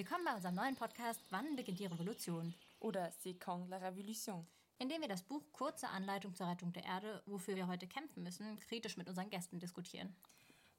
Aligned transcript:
Willkommen 0.00 0.24
bei 0.24 0.34
unserem 0.34 0.54
neuen 0.54 0.76
Podcast 0.76 1.22
Wann 1.28 1.56
beginnt 1.56 1.78
die 1.78 1.84
Revolution? 1.84 2.54
Oder 2.78 3.12
C'est 3.22 3.38
quand 3.38 3.68
la 3.68 3.76
révolution? 3.76 4.46
In 4.78 4.88
dem 4.88 5.02
wir 5.02 5.08
das 5.08 5.22
Buch 5.22 5.42
Kurze 5.52 5.90
Anleitung 5.90 6.34
zur 6.34 6.48
Rettung 6.48 6.72
der 6.72 6.84
Erde, 6.84 7.22
wofür 7.26 7.54
wir 7.54 7.66
heute 7.66 7.86
kämpfen 7.86 8.22
müssen, 8.22 8.58
kritisch 8.60 8.96
mit 8.96 9.10
unseren 9.10 9.28
Gästen 9.28 9.58
diskutieren. 9.58 10.16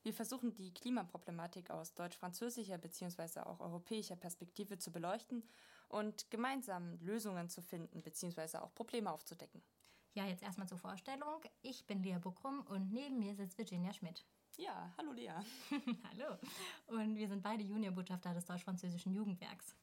Wir 0.02 0.12
versuchen 0.12 0.56
die 0.56 0.74
Klimaproblematik 0.74 1.70
aus 1.70 1.94
deutsch-französischer 1.94 2.80
bzw. 2.80 3.42
auch 3.42 3.60
europäischer 3.60 4.16
Perspektive 4.16 4.80
zu 4.80 4.92
beleuchten 4.92 5.48
und 5.88 6.32
gemeinsam 6.32 6.98
Lösungen 7.00 7.48
zu 7.48 7.62
finden 7.62 8.02
bzw. 8.02 8.58
auch 8.58 8.74
Probleme 8.74 9.12
aufzudecken. 9.12 9.62
Ja, 10.14 10.26
jetzt 10.26 10.44
erstmal 10.44 10.68
zur 10.68 10.78
Vorstellung. 10.78 11.42
Ich 11.62 11.86
bin 11.86 12.04
Lea 12.04 12.18
Buckrum 12.20 12.62
und 12.68 12.92
neben 12.92 13.20
mir 13.20 13.34
sitzt 13.34 13.58
Virginia 13.58 13.94
Schmidt. 13.94 14.26
Ja, 14.58 14.94
hallo 14.98 15.14
Lea. 15.14 15.32
hallo. 16.10 16.38
Und 16.88 17.16
wir 17.16 17.30
sind 17.30 17.42
beide 17.42 17.64
Juniorbotschafter 17.64 18.34
des 18.34 18.44
deutsch-französischen 18.44 19.14
Jugendwerks. 19.14 19.74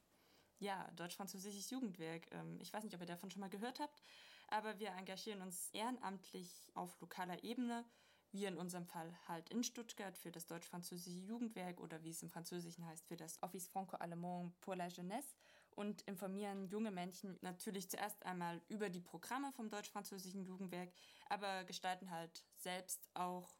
Ja, 0.59 0.87
deutsch-französisches 0.91 1.71
Jugendwerk. 1.71 2.31
Ähm, 2.31 2.59
ich 2.61 2.71
weiß 2.71 2.83
nicht, 2.83 2.93
ob 2.93 3.01
ihr 3.01 3.07
davon 3.07 3.31
schon 3.31 3.39
mal 3.39 3.49
gehört 3.49 3.79
habt, 3.79 4.03
aber 4.49 4.77
wir 4.77 4.89
engagieren 4.89 5.41
uns 5.41 5.71
ehrenamtlich 5.71 6.69
auf 6.75 6.99
lokaler 7.01 7.43
Ebene 7.43 7.83
wir 8.31 8.47
in 8.47 8.57
unserem 8.57 8.85
Fall 8.85 9.11
halt 9.27 9.49
in 9.49 9.63
Stuttgart 9.63 10.15
für 10.15 10.31
das 10.31 10.45
deutsch-französische 10.45 11.19
Jugendwerk 11.19 11.79
oder 11.79 12.03
wie 12.03 12.11
es 12.11 12.21
im 12.21 12.29
Französischen 12.29 12.85
heißt, 12.85 13.07
für 13.07 13.17
das 13.17 13.41
Office 13.41 13.67
Franco-Allemand 13.67 14.59
pour 14.61 14.75
la 14.75 14.87
Jeunesse 14.87 15.35
und 15.75 16.01
informieren 16.03 16.67
junge 16.67 16.91
Menschen 16.91 17.37
natürlich 17.41 17.89
zuerst 17.89 18.25
einmal 18.25 18.61
über 18.67 18.89
die 18.89 19.01
Programme 19.01 19.51
vom 19.51 19.69
deutsch-französischen 19.69 20.43
Jugendwerk, 20.43 20.91
aber 21.29 21.63
gestalten 21.63 22.11
halt 22.11 22.43
selbst 22.55 23.09
auch 23.13 23.55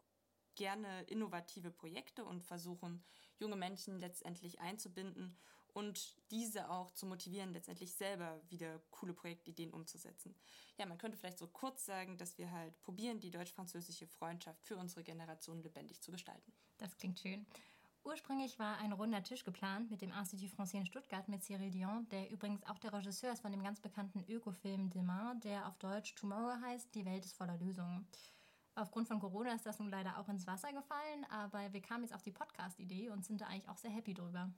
gerne 0.56 1.04
innovative 1.04 1.72
Projekte 1.72 2.26
und 2.26 2.44
versuchen, 2.44 3.04
junge 3.40 3.56
Menschen 3.56 4.00
letztendlich 4.00 4.60
einzubinden 4.60 5.38
und 5.74 6.18
diese 6.32 6.70
auch 6.70 6.92
zu 6.92 7.06
motivieren, 7.06 7.54
letztendlich 7.54 7.94
selber 7.94 8.42
wieder 8.50 8.82
coole 8.90 9.14
Projektideen 9.14 9.72
umzusetzen. 9.72 10.36
Ja, 10.78 10.86
man 10.86 10.98
könnte 10.98 11.18
vielleicht 11.18 11.38
so 11.38 11.48
kurz 11.48 11.86
sagen, 11.86 12.18
dass 12.18 12.38
wir 12.38 12.52
halt 12.52 12.80
probieren, 12.82 13.20
die 13.20 13.32
deutsch-französische 13.32 14.08
Freundschaft 14.08 14.66
für 14.66 14.78
unsere 14.78 15.04
Generation 15.04 15.62
lebendig 15.62 16.02
zu 16.02 16.12
gestalten. 16.12 16.52
Das 16.78 16.98
klingt 16.98 17.20
schön. 17.20 17.46
Ursprünglich 18.04 18.58
war 18.58 18.78
ein 18.78 18.94
runder 18.94 19.24
Tisch 19.24 19.44
geplant 19.44 19.92
mit 19.92 20.02
dem 20.02 20.12
Institut 20.12 20.52
Français 20.58 20.78
in 20.80 20.86
Stuttgart 20.86 21.28
mit 21.28 21.44
Cyril 21.44 21.70
Dion, 21.70 22.08
der 22.10 22.32
übrigens 22.32 22.64
auch 22.66 22.80
der 22.80 22.94
Regisseur 22.94 23.34
ist 23.34 23.42
von 23.42 23.52
dem 23.52 23.62
ganz 23.62 23.80
bekannten 23.80 24.24
Ökofilm 24.28 24.90
Demain, 24.90 25.40
der 25.42 25.68
auf 25.68 25.78
Deutsch 25.78 26.16
Tomorrow 26.16 26.62
heißt, 26.62 26.96
Die 26.96 27.06
Welt 27.06 27.26
ist 27.26 27.36
voller 27.36 27.58
Lösungen. 27.58 28.08
Aufgrund 28.76 29.10
von 29.10 29.20
Corona 29.20 29.54
ist 29.54 29.66
das 29.66 29.80
nun 29.80 29.90
leider 29.90 30.18
auch 30.18 30.30
ins 30.30 30.48
Wasser 30.48 30.72
gefallen, 30.72 31.26
aber 31.30 31.74
wir 31.74 31.82
kamen 31.82 32.04
jetzt 32.04 32.14
auf 32.14 32.22
die 32.22 32.32
Podcast-Idee 32.32 33.10
und 33.10 33.26
sind 33.26 33.42
da 33.42 33.48
eigentlich 33.48 33.68
auch 33.68 33.78
sehr 33.78 33.92
happy 33.92 34.14
drüber. 34.14 34.50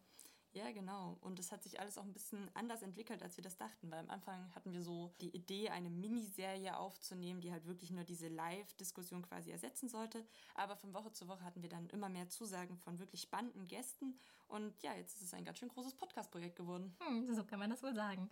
Ja, 0.54 0.70
genau. 0.72 1.18
Und 1.22 1.40
es 1.40 1.52
hat 1.52 1.64
sich 1.64 1.80
alles 1.80 1.98
auch 1.98 2.04
ein 2.04 2.12
bisschen 2.12 2.50
anders 2.54 2.82
entwickelt, 2.82 3.24
als 3.24 3.38
wir 3.38 3.44
das 3.44 3.56
dachten. 3.56 3.90
Weil 3.90 4.00
am 4.00 4.10
Anfang 4.10 4.54
hatten 4.54 4.74
wir 4.74 4.82
so 4.82 5.14
die 5.22 5.30
Idee, 5.30 5.70
eine 5.70 5.90
Miniserie 5.90 6.76
aufzunehmen, 6.78 7.40
die 7.40 7.52
halt 7.52 7.66
wirklich 7.66 7.92
nur 7.92 8.04
diese 8.04 8.28
Live-Diskussion 8.28 9.22
quasi 9.22 9.52
ersetzen 9.52 9.88
sollte. 9.88 10.26
Aber 10.56 10.76
von 10.76 10.94
Woche 10.94 11.14
zu 11.14 11.30
Woche 11.30 11.44
hatten 11.46 11.62
wir 11.62 11.70
dann 11.70 11.88
immer 11.90 12.10
mehr 12.10 12.28
Zusagen 12.28 12.78
von 12.78 13.00
wirklich 13.00 13.22
spannenden 13.22 13.68
Gästen. 13.68 14.20
Und 14.50 14.74
ja, 14.84 14.94
jetzt 14.94 15.16
ist 15.16 15.24
es 15.24 15.34
ein 15.34 15.46
ganz 15.46 15.58
schön 15.58 15.70
großes 15.70 15.96
Podcast-Projekt 15.96 16.58
geworden. 16.58 16.94
Hm, 17.00 17.34
so 17.34 17.46
kann 17.46 17.60
man 17.60 17.70
das 17.70 17.82
wohl 17.82 17.96
sagen. 17.96 18.30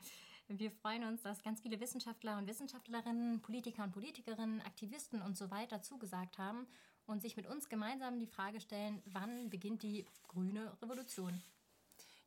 Wir 0.50 0.72
freuen 0.72 1.06
uns, 1.06 1.22
dass 1.22 1.44
ganz 1.44 1.62
viele 1.62 1.80
Wissenschaftler 1.80 2.38
und 2.38 2.48
Wissenschaftlerinnen, 2.48 3.42
Politiker 3.42 3.84
und 3.84 3.92
Politikerinnen, 3.92 4.62
Aktivisten 4.62 5.22
und 5.22 5.38
so 5.38 5.52
weiter 5.52 5.82
zugesagt 5.82 6.38
haben 6.38 6.68
und 7.06 7.22
sich 7.22 7.38
mit 7.38 7.48
uns 7.48 7.70
gemeinsam 7.70 8.20
die 8.20 8.28
Frage 8.28 8.60
stellen, 8.60 9.02
wann 9.06 9.50
beginnt 9.50 9.84
die 9.84 10.06
grüne 10.28 10.76
Revolution? 10.82 11.42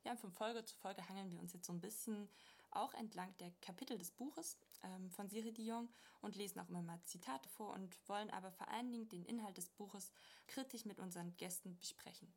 Ja, 0.05 0.17
von 0.17 0.33
Folge 0.33 0.65
zu 0.65 0.75
Folge 0.77 1.09
hangeln 1.09 1.31
wir 1.31 1.39
uns 1.39 1.53
jetzt 1.53 1.67
so 1.67 1.73
ein 1.73 1.81
bisschen 1.81 2.29
auch 2.73 2.93
entlang 2.95 3.37
der 3.39 3.53
Kapitel 3.61 3.99
des 3.99 4.11
Buches 4.11 4.57
ähm, 4.83 5.11
von 5.11 5.29
Siri 5.29 5.53
Dion 5.53 5.89
und 6.23 6.35
lesen 6.35 6.59
auch 6.59 6.69
immer 6.69 6.83
mal 6.83 7.01
Zitate 7.05 7.49
vor 7.49 7.73
und 7.73 7.97
wollen 8.09 8.31
aber 8.31 8.51
vor 8.51 8.69
allen 8.69 8.91
Dingen 8.91 9.09
den 9.09 9.25
Inhalt 9.25 9.57
des 9.57 9.69
Buches 9.69 10.11
kritisch 10.49 10.87
mit 10.87 10.99
unseren 10.99 11.37
Gästen 11.37 11.77
besprechen. 11.77 12.33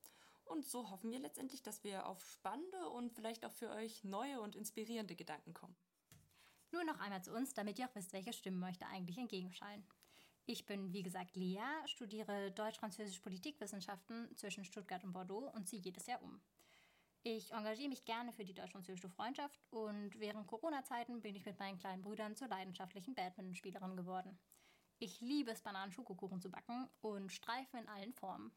Und 0.46 0.64
so 0.64 0.92
hoffen 0.92 1.12
wir 1.12 1.20
letztendlich, 1.20 1.64
dass 1.64 1.84
wir 1.84 2.06
auf 2.06 2.24
spannende 2.30 2.90
und 2.90 3.14
vielleicht 3.14 3.44
auch 3.46 3.52
für 3.52 3.72
euch 3.72 4.04
neue 4.04 4.42
und 4.42 4.56
inspirierende 4.56 5.16
Gedanken 5.16 5.56
kommen. 5.56 5.76
Nur 6.72 6.84
noch 6.84 7.00
einmal 7.00 7.24
zu 7.24 7.34
uns, 7.34 7.56
damit 7.56 7.80
ihr 7.80 7.88
auch 7.88 7.96
wisst, 7.96 8.14
welche 8.14 8.34
Stimmen 8.34 8.64
euch 8.64 8.78
da 8.78 8.88
eigentlich 8.88 9.18
entgegenschallen. 9.18 9.84
Ich 10.46 10.68
bin, 10.68 10.94
wie 10.94 11.02
gesagt, 11.02 11.36
Lea, 11.36 11.64
studiere 11.86 12.52
Deutsch-Französisch 12.52 13.20
Politikwissenschaften 13.22 14.30
zwischen 14.38 14.66
Stuttgart 14.66 15.04
und 15.04 15.14
Bordeaux 15.14 15.52
und 15.56 15.68
ziehe 15.68 15.82
jedes 15.82 16.06
Jahr 16.06 16.22
um. 16.22 16.40
Ich 17.28 17.52
engagiere 17.52 17.90
mich 17.90 18.06
gerne 18.06 18.32
für 18.34 18.46
die 18.46 18.54
deutsch-französische 18.54 19.10
Freundschaft 19.10 19.60
und 19.72 20.12
während 20.20 20.46
Corona-Zeiten 20.46 21.24
bin 21.24 21.36
ich 21.36 21.44
mit 21.44 21.58
meinen 21.58 21.80
kleinen 21.80 22.04
Brüdern 22.04 22.36
zur 22.36 22.48
leidenschaftlichen 22.50 23.16
Badmintonspielerin 23.16 23.96
geworden. 23.96 24.38
Ich 25.00 25.22
liebe 25.22 25.50
es, 25.50 25.64
Bananen-Schokokuchen 25.64 26.40
zu 26.40 26.52
backen 26.52 26.88
und 27.02 27.32
Streifen 27.32 27.80
in 27.80 27.88
allen 27.88 28.14
Formen. 28.14 28.52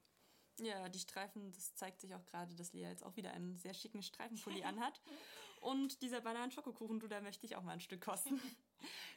Ja, 0.61 0.87
die 0.91 0.99
Streifen, 0.99 1.51
das 1.51 1.77
zeigt 1.77 2.03
sich 2.03 2.15
auch 2.15 2.27
gerade, 2.27 2.55
dass 2.57 2.75
Lea 2.75 2.83
jetzt 2.83 3.07
auch 3.07 3.17
wieder 3.17 3.33
einen 3.33 3.57
sehr 3.57 3.73
schicken 3.73 4.03
Streifenpulli 4.03 4.63
anhat. 4.63 5.01
Und 5.63 6.03
dieser 6.03 6.21
Bananen-Schokokuchen, 6.21 7.01
du, 7.01 7.09
da 7.09 7.21
möchte 7.21 7.47
ich 7.47 7.57
auch 7.57 7.63
mal 7.63 7.73
ein 7.73 7.81
Stück 7.81 8.03
kosten. 8.03 8.39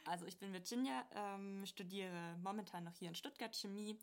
Also 0.04 0.26
ich 0.26 0.36
bin 0.36 0.52
Virginia, 0.52 1.06
ähm, 1.14 1.64
studiere 1.64 2.36
momentan 2.42 2.82
noch 2.82 2.96
hier 2.96 3.06
in 3.06 3.14
Stuttgart 3.14 3.54
Chemie 3.54 3.96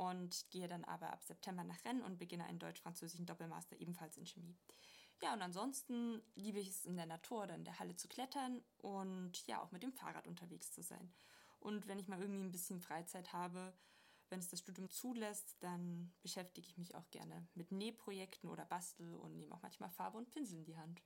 und 0.00 0.46
gehe 0.50 0.66
dann 0.66 0.82
aber 0.84 1.12
ab 1.12 1.22
September 1.22 1.62
nach 1.62 1.84
Rennes 1.84 2.06
und 2.06 2.16
beginne 2.16 2.46
einen 2.46 2.58
deutsch-französischen 2.58 3.26
Doppelmaster 3.26 3.78
ebenfalls 3.78 4.16
in 4.16 4.24
Chemie. 4.24 4.56
Ja, 5.22 5.34
und 5.34 5.42
ansonsten 5.42 6.22
liebe 6.34 6.58
ich 6.58 6.70
es 6.70 6.86
in 6.86 6.96
der 6.96 7.04
Natur 7.04 7.42
oder 7.42 7.54
in 7.54 7.64
der 7.64 7.78
Halle 7.78 7.94
zu 7.94 8.08
klettern 8.08 8.62
und 8.78 9.46
ja, 9.46 9.60
auch 9.60 9.72
mit 9.72 9.82
dem 9.82 9.92
Fahrrad 9.92 10.26
unterwegs 10.26 10.72
zu 10.72 10.82
sein. 10.82 11.12
Und 11.58 11.86
wenn 11.86 11.98
ich 11.98 12.08
mal 12.08 12.18
irgendwie 12.18 12.42
ein 12.42 12.50
bisschen 12.50 12.80
Freizeit 12.80 13.34
habe, 13.34 13.74
wenn 14.30 14.38
es 14.38 14.48
das 14.48 14.60
Studium 14.60 14.88
zulässt, 14.88 15.58
dann 15.60 16.14
beschäftige 16.22 16.66
ich 16.66 16.78
mich 16.78 16.94
auch 16.94 17.10
gerne 17.10 17.46
mit 17.54 17.70
Nähprojekten 17.70 18.48
oder 18.48 18.64
bastel 18.64 19.14
und 19.16 19.36
nehme 19.36 19.54
auch 19.54 19.60
manchmal 19.60 19.90
Farbe 19.90 20.16
und 20.16 20.30
Pinsel 20.30 20.60
in 20.60 20.64
die 20.64 20.78
Hand. 20.78 21.02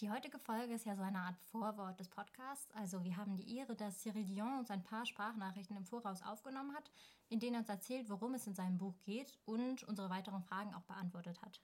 Die 0.00 0.10
heutige 0.10 0.38
Folge 0.38 0.72
ist 0.72 0.86
ja 0.86 0.96
so 0.96 1.02
eine 1.02 1.18
Art 1.18 1.38
Vorwort 1.50 2.00
des 2.00 2.08
Podcasts. 2.08 2.72
Also 2.72 3.04
wir 3.04 3.18
haben 3.18 3.36
die 3.36 3.58
Ehre, 3.58 3.76
dass 3.76 4.00
Cyril 4.00 4.24
Dion 4.24 4.58
uns 4.58 4.70
ein 4.70 4.82
paar 4.82 5.04
Sprachnachrichten 5.04 5.76
im 5.76 5.84
Voraus 5.84 6.22
aufgenommen 6.22 6.74
hat, 6.74 6.90
in 7.28 7.38
denen 7.38 7.56
er 7.56 7.60
uns 7.60 7.68
erzählt, 7.68 8.08
worum 8.08 8.32
es 8.32 8.46
in 8.46 8.54
seinem 8.54 8.78
Buch 8.78 8.94
geht 9.02 9.38
und 9.44 9.82
unsere 9.82 10.08
weiteren 10.08 10.42
Fragen 10.42 10.72
auch 10.72 10.84
beantwortet 10.84 11.42
hat. 11.42 11.60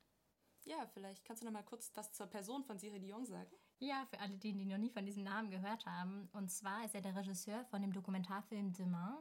Ja, 0.64 0.86
vielleicht 0.92 1.24
kannst 1.24 1.40
du 1.40 1.46
noch 1.46 1.52
mal 1.54 1.62
kurz 1.62 1.90
was 1.94 2.12
zur 2.12 2.26
Person 2.26 2.62
von 2.62 2.78
Cyril 2.78 3.00
Dion 3.00 3.24
sagen. 3.24 3.56
Ja, 3.78 4.04
für 4.10 4.20
alle, 4.20 4.36
die, 4.36 4.52
die 4.52 4.66
noch 4.66 4.76
nie 4.76 4.90
von 4.90 5.06
diesem 5.06 5.22
Namen 5.22 5.48
gehört 5.48 5.86
haben. 5.86 6.28
Und 6.34 6.50
zwar 6.50 6.84
ist 6.84 6.94
er 6.94 7.00
der 7.00 7.16
Regisseur 7.16 7.64
von 7.70 7.80
dem 7.80 7.94
Dokumentarfilm 7.94 8.74
Demain, 8.74 9.16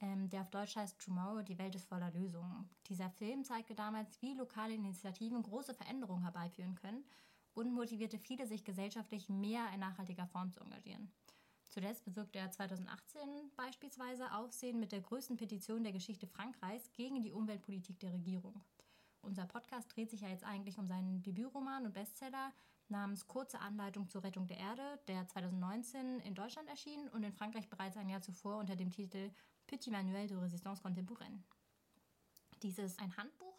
ähm, 0.00 0.28
der 0.28 0.42
auf 0.42 0.50
Deutsch 0.50 0.76
heißt 0.76 1.00
Tomorrow, 1.00 1.40
die 1.40 1.56
Welt 1.56 1.74
ist 1.74 1.88
voller 1.88 2.10
Lösungen. 2.10 2.68
Dieser 2.86 3.08
Film 3.08 3.44
zeigte 3.44 3.74
damals, 3.74 4.20
wie 4.20 4.34
lokale 4.34 4.74
Initiativen 4.74 5.42
große 5.42 5.72
Veränderungen 5.72 6.24
herbeiführen 6.24 6.74
können 6.74 7.02
und 7.54 7.72
motivierte 7.72 8.18
viele, 8.18 8.46
sich 8.46 8.64
gesellschaftlich 8.64 9.28
mehr 9.28 9.66
in 9.74 9.80
nachhaltiger 9.80 10.26
Form 10.26 10.50
zu 10.52 10.60
engagieren. 10.60 11.12
Zuletzt 11.68 12.04
bewirkte 12.04 12.38
er 12.38 12.50
2018 12.50 13.50
beispielsweise 13.56 14.32
Aufsehen 14.34 14.78
mit 14.78 14.92
der 14.92 15.00
größten 15.00 15.36
Petition 15.36 15.82
der 15.82 15.92
Geschichte 15.92 16.26
Frankreichs 16.26 16.92
gegen 16.92 17.22
die 17.22 17.32
Umweltpolitik 17.32 17.98
der 18.00 18.12
Regierung. 18.12 18.62
Unser 19.22 19.46
Podcast 19.46 19.94
dreht 19.94 20.10
sich 20.10 20.20
ja 20.20 20.28
jetzt 20.28 20.44
eigentlich 20.44 20.78
um 20.78 20.86
seinen 20.86 21.22
Debütroman 21.22 21.86
und 21.86 21.94
Bestseller 21.94 22.52
namens 22.88 23.26
Kurze 23.26 23.58
Anleitung 23.60 24.08
zur 24.08 24.22
Rettung 24.22 24.46
der 24.46 24.58
Erde, 24.58 25.00
der 25.08 25.26
2019 25.26 26.20
in 26.20 26.34
Deutschland 26.34 26.68
erschien 26.68 27.08
und 27.08 27.22
in 27.22 27.32
Frankreich 27.32 27.68
bereits 27.68 27.96
ein 27.96 28.08
Jahr 28.08 28.20
zuvor 28.20 28.58
unter 28.58 28.76
dem 28.76 28.90
Titel 28.90 29.30
Petit 29.66 29.90
Manuel 29.92 30.26
de 30.26 30.36
Résistance 30.36 30.82
Contemporaine. 30.82 31.42
Dies 32.62 32.78
ist 32.78 33.00
ein 33.00 33.16
Handbuch, 33.16 33.51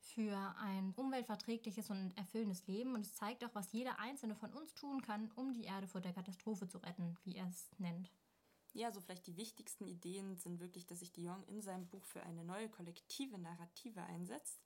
für 0.00 0.36
ein 0.58 0.92
umweltverträgliches 0.96 1.90
und 1.90 2.16
erfüllendes 2.16 2.66
Leben 2.66 2.94
und 2.94 3.02
es 3.02 3.14
zeigt 3.14 3.44
auch, 3.44 3.54
was 3.54 3.72
jeder 3.72 3.98
einzelne 3.98 4.34
von 4.34 4.52
uns 4.52 4.74
tun 4.74 5.02
kann, 5.02 5.30
um 5.36 5.52
die 5.52 5.64
Erde 5.64 5.86
vor 5.86 6.00
der 6.00 6.12
Katastrophe 6.12 6.68
zu 6.68 6.78
retten, 6.78 7.16
wie 7.24 7.36
er 7.36 7.46
es 7.48 7.70
nennt. 7.78 8.10
Ja, 8.72 8.92
so 8.92 9.00
vielleicht 9.00 9.26
die 9.26 9.36
wichtigsten 9.36 9.86
Ideen 9.86 10.36
sind 10.36 10.60
wirklich, 10.60 10.86
dass 10.86 11.00
sich 11.00 11.12
Dion 11.12 11.42
in 11.44 11.60
seinem 11.60 11.86
Buch 11.88 12.04
für 12.04 12.22
eine 12.22 12.44
neue 12.44 12.68
kollektive 12.68 13.36
Narrative 13.38 14.02
einsetzt 14.02 14.60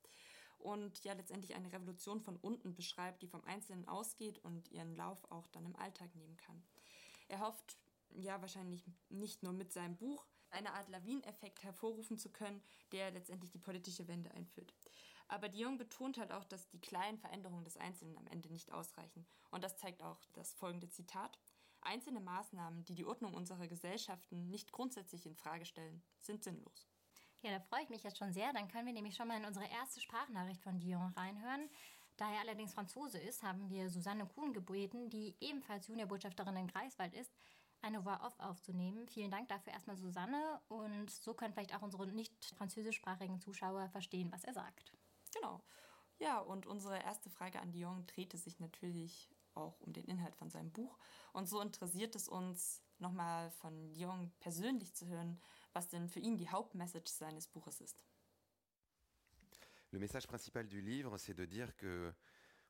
und 0.59 1.03
ja 1.05 1.15
letztendlich 1.15 1.55
eine 1.55 1.73
Revolution 1.73 2.21
von 2.21 2.37
unten 2.37 2.75
beschreibt, 2.75 3.23
die 3.23 3.29
vom 3.29 3.45
Einzelnen 3.45 3.89
ausgeht 3.89 4.39
und 4.45 4.71
ihren 4.71 4.95
Lauf 4.95 5.31
auch 5.31 5.47
dann 5.49 5.65
im 5.65 5.77
Alltag 5.77 6.15
nehmen 6.15 6.37
kann. 6.37 6.63
Er 7.29 7.41
hofft 7.41 7.79
ja 8.11 8.41
wahrscheinlich 8.41 8.85
nicht 9.09 9.43
nur 9.43 9.53
mit 9.53 9.73
seinem 9.73 9.97
Buch 9.97 10.27
eine 10.51 10.73
Art 10.73 10.89
Lawineffekt 10.89 11.63
hervorrufen 11.65 12.17
zu 12.19 12.31
können, 12.31 12.63
der 12.93 13.11
letztendlich 13.11 13.51
die 13.51 13.59
politische 13.59 14.07
Wende 14.07 14.31
einführt. 14.31 14.73
Aber 15.29 15.49
Dion 15.49 15.79
betont 15.79 16.19
halt 16.19 16.33
auch, 16.33 16.45
dass 16.45 16.69
die 16.69 16.81
kleinen 16.81 17.19
Veränderungen 17.19 17.65
des 17.65 17.77
Einzelnen 17.77 18.17
am 18.19 18.27
Ende 18.27 18.51
nicht 18.51 18.73
ausreichen. 18.73 19.27
Und 19.51 19.65
das 19.65 19.77
zeigt 19.77 20.03
auch 20.03 20.21
das 20.33 20.53
folgende 20.55 20.89
Zitat. 20.89 21.39
Einzelne 21.81 22.21
Maßnahmen, 22.21 22.85
die 22.85 22.95
die 22.95 23.05
Ordnung 23.05 23.35
unserer 23.35 23.69
Gesellschaften 23.69 24.49
nicht 24.51 24.73
grundsätzlich 24.73 25.27
in 25.27 25.35
Frage 25.35 25.67
stellen, 25.67 26.03
sind 26.19 26.43
sinnlos. 26.45 26.89
Ja, 27.43 27.51
da 27.51 27.61
freue 27.61 27.83
ich 27.83 27.91
mich 27.91 28.03
jetzt 28.03 28.19
schon 28.19 28.33
sehr. 28.33 28.53
Dann 28.53 28.69
können 28.69 28.87
wir 28.87 28.95
nämlich 28.95 29.17
schon 29.17 29.29
mal 29.29 29.39
in 29.39 29.45
unsere 29.45 29.69
erste 29.69 30.01
Sprachnachricht 30.01 30.63
von 30.63 30.81
Dion 30.81 31.13
reinhören. 31.13 31.69
Da 32.17 32.33
er 32.33 32.41
allerdings 32.41 32.73
Franzose 32.73 33.19
ist, 33.19 33.43
haben 33.43 33.69
wir 33.69 33.91
Susanne 33.91 34.27
Kuhn 34.27 34.53
gebeten, 34.53 35.11
die 35.11 35.37
ebenfalls 35.41 35.89
Juniorbotschafterin 35.89 36.57
in 36.57 36.69
Greifswald 36.69 37.13
ist, 37.13 37.35
eine 37.83 38.05
Voix-Off 38.05 38.39
aufzunehmen. 38.39 39.07
Vielen 39.09 39.31
Dank 39.31 39.49
dafür 39.49 39.73
erstmal 39.73 39.97
Susanne 39.97 40.61
und 40.69 41.11
so 41.11 41.35
können 41.35 41.53
vielleicht 41.53 41.75
auch 41.75 41.83
unsere 41.83 42.07
nicht 42.07 42.33
französischsprachigen 42.57 43.41
Zuschauer 43.41 43.89
verstehen, 43.91 44.33
was 44.33 44.45
er 44.45 44.55
sagt. 44.55 44.93
Genau. 45.35 45.63
Ja, 46.19 46.39
und 46.39 46.67
unsere 46.67 47.03
erste 47.03 47.29
Frage 47.29 47.61
an 47.61 47.73
Dion 47.73 48.07
drehte 48.07 48.39
sich 48.39 48.61
natürlich 48.61 49.29
auch 49.55 49.81
um 49.81 49.93
den 49.93 50.05
Inhalt 50.05 50.37
von 50.37 50.51
seinem 50.51 50.71
Buch. 50.71 50.99
Und 51.33 51.49
so 51.49 51.61
interessiert 51.61 52.15
es 52.15 52.29
uns, 52.29 52.83
nochmal 52.99 53.51
von 53.51 53.93
Dion 53.93 54.33
persönlich 54.41 54.95
zu 54.95 55.07
hören, 55.07 55.41
was 55.73 55.89
denn 55.89 56.09
für 56.09 56.21
ihn 56.21 56.37
die 56.37 56.49
Hauptmessage 56.49 57.11
seines 57.11 57.49
Buches 57.49 57.81
ist. 57.81 58.05
Le 59.91 59.99
message 59.99 60.27
principal 60.27 60.67
du 60.67 60.81
livre, 60.81 61.17
c'est 61.19 61.35
de 61.35 61.47
dire 61.47 61.77
que 61.77 62.13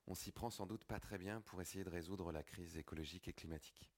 on 0.06 0.14
s'y 0.14 0.30
prend 0.30 0.50
sans 0.50 0.66
doute 0.66 0.84
pas 0.84 1.00
très 1.00 1.16
bien 1.16 1.40
pour 1.40 1.62
essayer 1.62 1.84
de 1.84 1.90
résoudre 1.90 2.32
la 2.32 2.42
crise 2.42 2.76
écologique 2.76 3.28
et 3.28 3.32
climatique. 3.32 3.90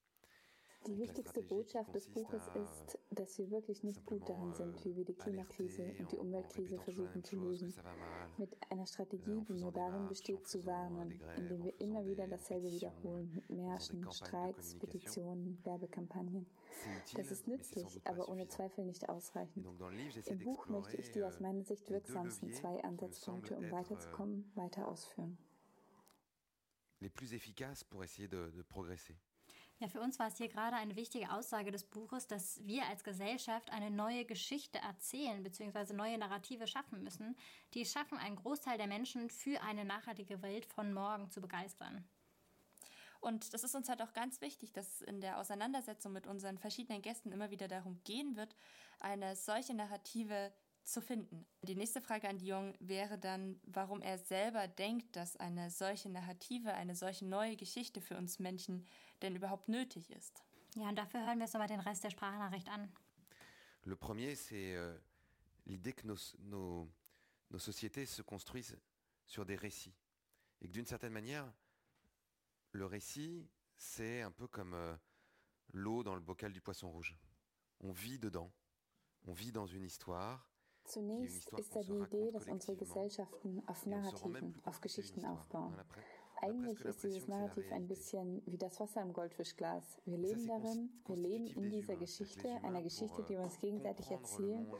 Die 0.86 0.98
wichtigste 0.98 1.42
Botschaft 1.42 1.92
des 1.96 2.06
Buches 2.08 2.42
ist, 2.54 2.98
dass 3.10 3.38
wir 3.38 3.50
wirklich 3.50 3.82
nicht 3.82 4.06
gut 4.06 4.28
daran 4.28 4.54
sind, 4.54 4.84
wie 4.84 4.94
wir 4.94 5.04
die 5.04 5.14
Klimakrise 5.14 5.92
und 5.98 6.12
die 6.12 6.16
Umweltkrise 6.16 6.78
versuchen 6.78 7.24
zu 7.24 7.34
lösen. 7.36 7.74
Mit 8.38 8.56
einer 8.70 8.86
Strategie, 8.86 9.42
die 9.48 9.54
nur 9.54 9.72
darin 9.72 10.06
besteht, 10.06 10.46
zu 10.46 10.64
warnen, 10.64 11.20
indem 11.36 11.64
wir 11.64 11.80
immer 11.80 12.06
wieder 12.06 12.28
dasselbe 12.28 12.70
wiederholen, 12.70 13.32
mit 13.34 13.50
Märschen, 13.50 14.10
Streiks, 14.12 14.76
Petitionen, 14.76 15.58
Werbekampagnen. 15.64 16.46
Das 17.16 17.32
ist 17.32 17.48
nützlich, 17.48 18.00
aber 18.04 18.28
ohne 18.28 18.46
Zweifel 18.46 18.84
nicht 18.84 19.08
ausreichend. 19.08 19.66
Im 20.26 20.38
Buch 20.38 20.68
möchte 20.68 20.98
ich 20.98 21.10
die 21.10 21.24
aus 21.24 21.40
meiner 21.40 21.64
Sicht 21.64 21.90
wirksamsten 21.90 22.52
zwei 22.52 22.84
Ansatzpunkte, 22.84 23.56
um 23.56 23.70
weiterzukommen, 23.72 24.52
weiter 24.54 24.86
ausführen. 24.86 25.36
Les 27.00 27.10
plus 27.10 27.32
efficaces 27.32 27.84
pour 27.84 28.04
essayer 28.04 28.26
de, 28.26 28.50
de 28.52 28.62
progresser. 28.62 29.14
Ja, 29.78 29.88
für 29.88 30.00
uns 30.00 30.18
war 30.18 30.28
es 30.28 30.38
hier 30.38 30.48
gerade 30.48 30.76
eine 30.76 30.96
wichtige 30.96 31.30
Aussage 31.30 31.70
des 31.70 31.84
Buches, 31.84 32.26
dass 32.26 32.64
wir 32.64 32.86
als 32.86 33.04
Gesellschaft 33.04 33.70
eine 33.70 33.90
neue 33.90 34.24
Geschichte 34.24 34.78
erzählen 34.78 35.42
bzw. 35.42 35.92
neue 35.92 36.16
Narrative 36.16 36.66
schaffen 36.66 37.02
müssen, 37.02 37.36
die 37.74 37.82
es 37.82 37.92
schaffen, 37.92 38.16
einen 38.16 38.36
Großteil 38.36 38.78
der 38.78 38.86
Menschen 38.86 39.28
für 39.28 39.60
eine 39.62 39.84
nachhaltige 39.84 40.40
Welt 40.40 40.64
von 40.64 40.94
morgen 40.94 41.30
zu 41.30 41.42
begeistern. 41.42 42.08
Und 43.20 43.52
das 43.52 43.64
ist 43.64 43.74
uns 43.74 43.90
halt 43.90 44.00
auch 44.00 44.14
ganz 44.14 44.40
wichtig, 44.40 44.72
dass 44.72 45.02
in 45.02 45.20
der 45.20 45.38
Auseinandersetzung 45.38 46.12
mit 46.12 46.26
unseren 46.26 46.56
verschiedenen 46.56 47.02
Gästen 47.02 47.32
immer 47.32 47.50
wieder 47.50 47.68
darum 47.68 48.00
gehen 48.04 48.34
wird, 48.36 48.56
eine 49.00 49.36
solche 49.36 49.74
Narrative 49.74 50.54
zu 50.86 51.00
finden. 51.00 51.46
Die 51.62 51.74
nächste 51.74 52.00
Frage 52.00 52.28
an 52.28 52.38
Dion 52.38 52.74
wäre 52.80 53.18
dann, 53.18 53.60
warum 53.64 54.00
er 54.00 54.18
selber 54.18 54.68
denkt, 54.68 55.16
dass 55.16 55.36
eine 55.36 55.70
solche 55.70 56.08
Narrative, 56.08 56.72
eine 56.74 56.94
solche 56.94 57.26
neue 57.26 57.56
Geschichte 57.56 58.00
für 58.00 58.16
uns 58.16 58.38
Menschen 58.38 58.86
denn 59.22 59.34
überhaupt 59.34 59.68
nötig 59.68 60.10
ist. 60.10 60.44
Ja, 60.76 60.88
und 60.88 60.96
dafür 60.96 61.26
hören 61.26 61.38
wir 61.38 61.44
uns 61.44 61.52
nochmal 61.52 61.68
den 61.68 61.80
Rest 61.80 62.04
der 62.04 62.10
Sprachnachricht 62.10 62.68
an. 62.68 62.92
Le 63.84 63.96
premier, 63.96 64.34
c'est 64.34 64.74
euh, 64.74 64.98
l'idée 65.66 65.92
que 65.92 66.06
nos, 66.06 66.36
nos, 66.38 66.88
nos 67.50 67.58
sociétés 67.58 68.06
se 68.06 68.22
construisent 68.22 68.78
sur 69.26 69.44
des 69.44 69.56
récits. 69.56 69.94
Et 70.60 70.68
que 70.68 70.72
d'une 70.72 70.86
certaine 70.86 71.12
manière, 71.12 71.50
le 72.72 72.86
récit, 72.86 73.48
c'est 73.76 74.22
un 74.22 74.30
peu 74.30 74.48
comme 74.48 74.74
euh, 74.74 74.96
l'eau 75.72 76.02
dans 76.02 76.14
le 76.14 76.20
bocal 76.20 76.52
du 76.52 76.60
poisson 76.60 76.90
rouge. 76.90 77.16
On 77.80 77.92
vit 77.92 78.18
dedans, 78.18 78.52
on 79.26 79.32
vit 79.32 79.52
dans 79.52 79.66
une 79.66 79.84
histoire, 79.84 80.48
Zunächst 80.86 81.52
ist 81.58 81.74
da 81.74 81.80
die 81.82 81.98
Idee, 81.98 82.30
dass 82.30 82.46
unsere 82.46 82.76
Gesellschaften 82.76 83.62
auf 83.66 83.86
Narrativen, 83.86 84.54
auf 84.64 84.80
Geschichten 84.80 85.24
aufbauen. 85.24 85.74
Eigentlich 86.40 86.80
ist 86.84 87.02
dieses 87.02 87.26
Narrativ 87.28 87.72
ein 87.72 87.88
bisschen 87.88 88.42
wie 88.46 88.58
das 88.58 88.78
Wasser 88.78 89.02
im 89.02 89.12
Goldfischglas. 89.12 90.00
Wir 90.04 90.18
leben 90.18 90.46
darin, 90.46 90.90
wir 91.06 91.16
leben 91.16 91.46
in 91.46 91.70
dieser 91.70 91.96
Geschichte, 91.96 92.48
einer 92.62 92.82
Geschichte, 92.82 93.22
die 93.24 93.30
wir 93.30 93.40
uns 93.40 93.58
gegenseitig 93.58 94.10
erzählen 94.10 94.70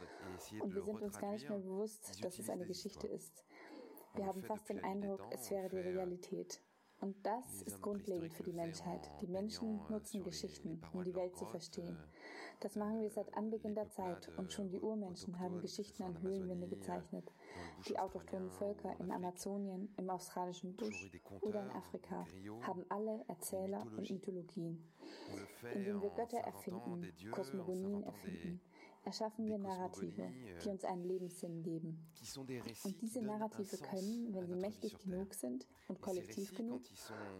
und 0.61 0.73
wir 0.73 0.83
sind 0.83 1.01
uns 1.01 1.17
gar 1.19 1.31
nicht 1.31 1.49
mehr 1.49 1.59
bewusst, 1.59 2.23
dass 2.23 2.39
es 2.39 2.49
eine 2.49 2.65
Geschichte 2.65 3.07
ist. 3.07 3.43
Wir 4.13 4.25
haben 4.25 4.43
fast 4.43 4.69
den 4.69 4.83
Eindruck, 4.83 5.21
es 5.31 5.51
wäre 5.51 5.67
die 5.69 5.77
Realität. 5.77 6.61
Und 6.99 7.15
das 7.23 7.61
ist 7.61 7.81
grundlegend 7.81 8.33
für 8.33 8.43
die 8.43 8.53
Menschheit. 8.53 9.11
Die 9.21 9.27
Menschen 9.27 9.79
nutzen 9.89 10.23
Geschichten, 10.23 10.81
um 10.93 11.03
die 11.03 11.13
Welt 11.13 11.35
zu 11.37 11.45
verstehen. 11.45 11.97
Das 12.59 12.75
machen 12.75 13.01
wir 13.01 13.11
seit 13.11 13.31
Anbeginn 13.35 13.75
der 13.75 13.89
Zeit 13.91 14.31
und 14.35 14.51
schon 14.51 14.69
die 14.69 14.79
Urmenschen 14.79 15.37
haben 15.39 15.61
Geschichten 15.61 16.01
an 16.01 16.19
Höhlenwände 16.21 16.67
gezeichnet. 16.67 17.31
Die 17.87 17.99
autochthonen 17.99 18.49
Völker 18.49 18.99
in 18.99 19.11
Amazonien, 19.11 19.93
im 19.95 20.09
australischen 20.09 20.75
Busch 20.75 21.11
oder 21.41 21.63
in 21.63 21.69
Afrika 21.69 22.25
haben 22.61 22.83
alle 22.89 23.23
Erzähler 23.27 23.85
und 23.95 24.09
Mythologien. 24.09 24.83
Indem 25.75 26.01
wir 26.01 26.09
Götter 26.09 26.39
erfinden, 26.39 27.13
Kosmogonien 27.29 28.03
erfinden, 28.03 28.59
erschaffen 29.07 29.47
wir 29.47 29.57
Narrative, 29.57 30.33
die 30.63 30.69
uns 30.69 30.83
einen 30.83 31.05
Lebenssinn 31.05 31.63
geben. 31.63 31.97
Und 32.83 33.01
diese 33.01 33.21
Narrative 33.21 33.77
können, 33.77 34.33
wenn 34.33 34.45
sie 34.47 34.55
mächtig 34.55 34.99
genug 34.99 35.33
sind 35.33 35.65
und 35.87 36.01
kollektiv 36.01 36.53
genug, 36.53 36.81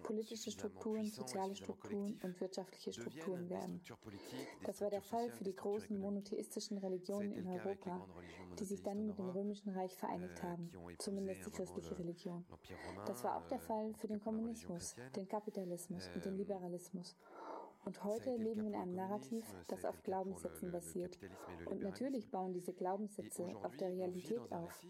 politische 0.02 0.50
Strukturen, 0.50 1.08
soziale 1.08 1.56
Strukturen 1.58 2.18
und 2.24 2.40
wirtschaftliche 2.40 2.94
Strukturen 2.94 3.50
werden. 3.50 3.82
Das 4.64 4.80
war 4.80 4.90
der 4.90 5.02
Fall 5.02 5.30
für 5.30 5.44
die 5.44 5.56
großen 5.56 6.00
monotheistischen 6.00 6.78
Religionen 6.78 7.34
in 7.34 7.46
Europa, 7.46 8.08
die 8.58 8.66
sich 8.66 8.82
dann 8.82 9.06
mit 9.06 9.18
dem 9.18 9.30
Römischen 9.30 9.72
Reich 9.72 9.94
vereinigt 9.98 10.42
haben, 10.42 10.72
zumindest 11.00 11.46
die 11.46 11.52
christliche 11.52 12.00
Religion. 12.00 12.46
Das 13.06 13.26
war 13.26 13.36
auch 13.36 13.48
der 13.48 13.60
Fall 13.60 13.94
für 13.96 14.08
den 14.08 14.22
Kommunismus, 14.22 14.96
den 15.18 15.28
Kapitalismus 15.28 16.10
und 16.16 16.24
den 16.24 16.38
Liberalismus 16.38 17.18
und 17.88 18.04
heute 18.04 18.36
leben 18.36 18.64
wir 18.64 18.68
in 18.68 18.76
einem 18.76 18.96
Narrativ, 18.96 19.46
das 19.70 19.86
auf 19.86 20.04
Glaubenssätzen 20.04 20.74
basiert. 20.74 21.18
Und 21.68 21.82
natürlich 21.82 22.30
bauen 22.30 22.52
diese 22.52 22.74
Glaubenssätze 22.74 23.46
auf 23.64 23.78
der 23.78 23.88
Realität 23.88 24.52
auf, 24.52 24.86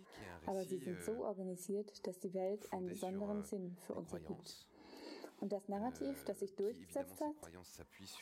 aber 0.47 0.65
sie 0.65 0.79
sind 0.79 1.03
so 1.03 1.23
organisiert, 1.23 2.07
dass 2.07 2.17
die 2.17 2.33
Welt 2.33 2.73
einen 2.73 2.87
besonderen 2.87 3.43
Sinn 3.43 3.77
für 3.85 3.93
uns 3.93 4.11
ergibt. 4.13 4.67
Und 5.39 5.53
das 5.53 5.69
Narrativ, 5.69 6.23
das 6.25 6.39
sich 6.39 6.55
durchgesetzt 6.55 7.21
hat, 7.21 7.35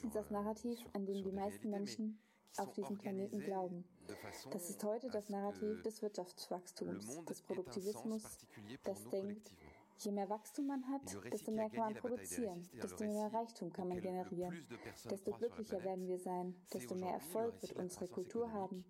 ist 0.04 0.14
das 0.14 0.30
Narrativ, 0.30 0.78
an 0.92 1.06
dem 1.06 1.24
die 1.24 1.32
meisten 1.32 1.70
Menschen 1.70 2.20
auf 2.58 2.74
diesem 2.74 2.98
Planeten 2.98 3.40
glauben. 3.40 3.86
Das 4.52 4.70
ist 4.70 4.84
heute 4.84 5.10
das 5.10 5.30
Narrativ 5.30 5.84
des 5.84 6.02
Wirtschaftswachstums, 6.02 7.24
des 7.24 7.42
Produktivismus, 7.44 8.46
das 8.84 9.08
denkt, 9.08 9.54
Je 9.98 10.12
mehr 10.12 10.30
Wachstum 10.30 10.68
man 10.68 10.84
hat, 10.90 11.02
desto 11.32 11.52
mehr 11.52 11.70
kann 11.70 11.94
man 11.94 11.96
produzieren, 11.96 12.68
desto 12.82 13.06
mehr 13.06 13.34
Reichtum 13.34 13.72
kann 13.72 13.88
man 13.88 14.02
generieren, 14.02 14.68
desto 15.10 15.32
glücklicher 15.32 15.84
werden 15.84 16.08
wir 16.08 16.20
sein, 16.20 16.56
desto 16.74 16.96
mehr 16.96 17.14
Erfolg 17.14 17.62
wird 17.62 17.74
unsere 17.74 18.08
Kultur 18.08 18.52
haben. 18.52 18.86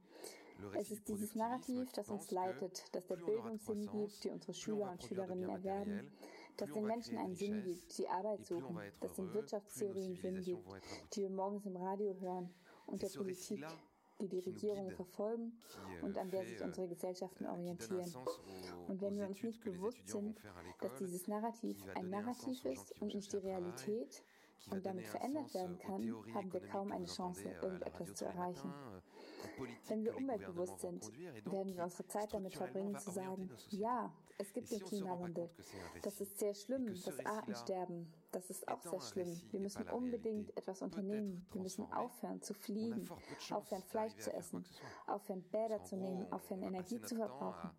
Es 0.73 0.89
ist 0.89 1.07
dieses 1.07 1.35
Narrativ, 1.35 1.91
das 1.93 2.09
uns 2.09 2.31
leitet, 2.31 2.83
das 2.93 3.05
der 3.05 3.17
Bildung 3.17 3.57
Sinn 3.57 3.87
gibt, 3.87 4.23
die 4.23 4.29
unsere 4.29 4.53
Schüler 4.53 4.91
und 4.91 5.03
Schülerinnen 5.03 5.49
erwerben, 5.49 6.11
das 6.57 6.71
den 6.71 6.85
Menschen 6.85 7.17
einen 7.17 7.35
Sinn 7.35 7.61
gibt, 7.63 7.97
die 7.97 8.07
Arbeit 8.07 8.45
suchen, 8.45 8.79
das 9.01 9.13
den 9.13 9.33
Wirtschaftstheorien 9.33 10.15
Sinn 10.15 10.41
gibt, 10.41 10.65
die 11.13 11.21
wir 11.21 11.29
morgens 11.29 11.65
im 11.65 11.75
Radio 11.75 12.15
hören 12.19 12.53
und 12.85 13.01
der 13.01 13.09
Politik, 13.09 13.65
die 14.21 14.27
die 14.27 14.39
Regierungen 14.39 14.91
verfolgen 14.91 15.59
und 16.01 16.17
an 16.17 16.29
der 16.29 16.45
sich 16.45 16.61
unsere 16.61 16.87
Gesellschaften 16.87 17.45
orientieren. 17.45 18.13
Und 18.87 19.01
wenn 19.01 19.17
wir 19.17 19.27
uns 19.27 19.43
nicht 19.43 19.63
bewusst 19.63 20.07
sind, 20.07 20.41
dass 20.81 20.95
dieses 20.95 21.27
Narrativ 21.27 21.77
ein 21.95 22.09
Narrativ 22.09 22.63
ist 22.65 22.93
und 23.01 23.13
nicht 23.13 23.31
die 23.31 23.37
Realität 23.37 24.23
und 24.71 24.85
damit 24.85 25.07
verändert 25.07 25.53
werden 25.53 25.77
kann, 25.77 26.15
haben 26.33 26.51
wir 26.53 26.61
kaum 26.61 26.91
eine 26.91 27.05
Chance, 27.05 27.49
irgendetwas 27.61 28.13
zu 28.15 28.25
erreichen. 28.25 28.73
Wenn 29.87 30.03
wir 30.03 30.15
umweltbewusst 30.15 30.79
sind, 30.79 31.11
werden 31.45 31.75
wir 31.75 31.83
unsere 31.83 32.07
Zeit 32.07 32.33
damit 32.33 32.55
verbringen 32.55 32.97
zu 32.97 33.11
sagen, 33.11 33.49
ja, 33.69 34.11
es 34.37 34.51
gibt 34.53 34.71
den 34.71 34.83
Klimawandel. 34.83 35.49
Das 36.01 36.19
ist 36.19 36.39
sehr 36.39 36.53
schlimm, 36.53 36.87
das 36.87 37.25
Artensterben. 37.25 38.11
Das 38.35 38.49
ist 38.49 38.67
auch 38.67 38.81
sehr 38.81 38.99
schlimm. 38.99 39.41
Wir 39.51 39.61
müssen 39.61 39.87
unbedingt 39.87 40.57
etwas 40.57 40.81
unternehmen. 40.81 41.47
Wir 41.53 41.61
müssen 41.61 41.89
aufhören 41.93 42.41
zu 42.41 42.53
fliegen, 42.53 43.09
aufhören 43.49 43.83
Fleisch 43.83 44.13
zu 44.17 44.33
essen, 44.33 44.65
aufhören 45.07 45.41
Bäder 45.43 45.81
zu 45.85 45.95
nehmen, 45.95 46.29
aufhören 46.33 46.63
Energie 46.63 46.99
zu 46.99 47.15
verbrauchen. 47.15 47.69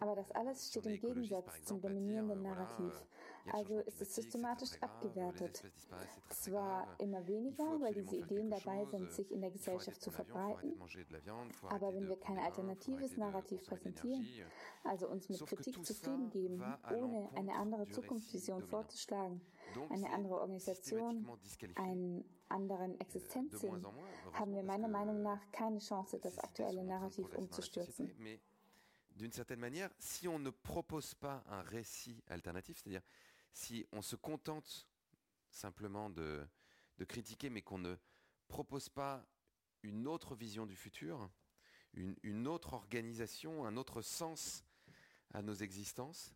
Aber 0.00 0.16
das 0.16 0.28
alles 0.32 0.68
steht 0.68 0.86
im 0.86 0.98
Gegensatz 0.98 1.62
zum 1.64 1.80
dominierenden 1.80 2.42
Narrativ. 2.42 2.92
Also 3.52 3.78
ist 3.78 4.02
es 4.02 4.14
systematisch 4.14 4.70
abgewertet. 4.82 5.62
Zwar 6.30 6.88
immer 6.98 7.24
weniger, 7.28 7.80
weil 7.80 7.94
diese 7.94 8.16
Ideen 8.16 8.50
dabei 8.50 8.84
sind, 8.86 9.12
sich 9.12 9.30
in 9.30 9.40
der 9.40 9.52
Gesellschaft 9.52 10.02
zu 10.02 10.10
verbreiten, 10.10 10.74
aber 11.68 11.94
wenn 11.94 12.08
wir 12.08 12.18
kein 12.18 12.38
alternatives 12.38 13.16
Narrativ 13.16 13.64
präsentieren, 13.64 14.26
also 14.82 15.08
uns 15.08 15.28
mit 15.28 15.46
Kritik 15.46 15.84
zufrieden 15.84 16.28
geben, 16.30 16.60
ohne 16.92 17.30
eine 17.36 17.54
andere 17.54 17.88
Zukunftsvision 17.88 18.64
vorzuschlagen, 18.64 19.40
eine 19.90 20.10
andere 20.10 20.40
Organisation, 20.40 21.26
einen 21.74 22.24
anderen 22.48 22.98
Existenzsinn, 23.00 23.84
haben 24.32 24.54
wir 24.54 24.62
meiner 24.62 24.88
Meinung 24.88 25.22
nach 25.22 25.40
keine 25.52 25.78
Chance, 25.78 26.18
das 26.18 26.38
aktuelle 26.38 26.84
Narrativ 26.84 27.32
umzustürzen. 27.34 28.10
d'une 29.16 29.32
certaine 29.32 29.60
manière, 29.60 29.90
si 29.98 30.28
on 30.28 30.38
ne 30.38 30.50
propose 30.50 31.14
pas 31.14 31.42
un 31.48 31.62
récit 31.62 32.22
alternatif, 32.28 32.78
c'est-à-dire 32.78 33.02
si 33.52 33.86
on 33.92 34.02
se 34.02 34.14
contente 34.14 34.86
simplement 35.50 36.10
de, 36.10 36.46
de 36.98 37.04
critiquer, 37.04 37.48
mais 37.48 37.62
qu'on 37.62 37.78
ne 37.78 37.96
propose 38.48 38.88
pas 38.88 39.26
une 39.82 40.06
autre 40.06 40.34
vision 40.34 40.66
du 40.66 40.76
futur, 40.76 41.30
une, 41.94 42.14
une, 42.22 42.46
autre 42.46 42.74
organisation, 42.74 43.64
un 43.64 43.76
autre 43.76 44.02
sens 44.02 44.64
à 45.32 45.40
nos 45.40 45.54
existences, 45.54 46.34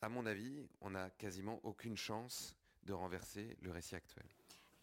à 0.00 0.08
mon 0.08 0.26
avis, 0.26 0.68
on 0.80 0.90
n'a 0.90 1.10
quasiment 1.10 1.60
aucune 1.64 1.96
chance 1.96 2.54
de 2.84 2.92
renverser 2.92 3.56
le 3.62 3.70
récit 3.70 3.96
actuel. 3.96 4.26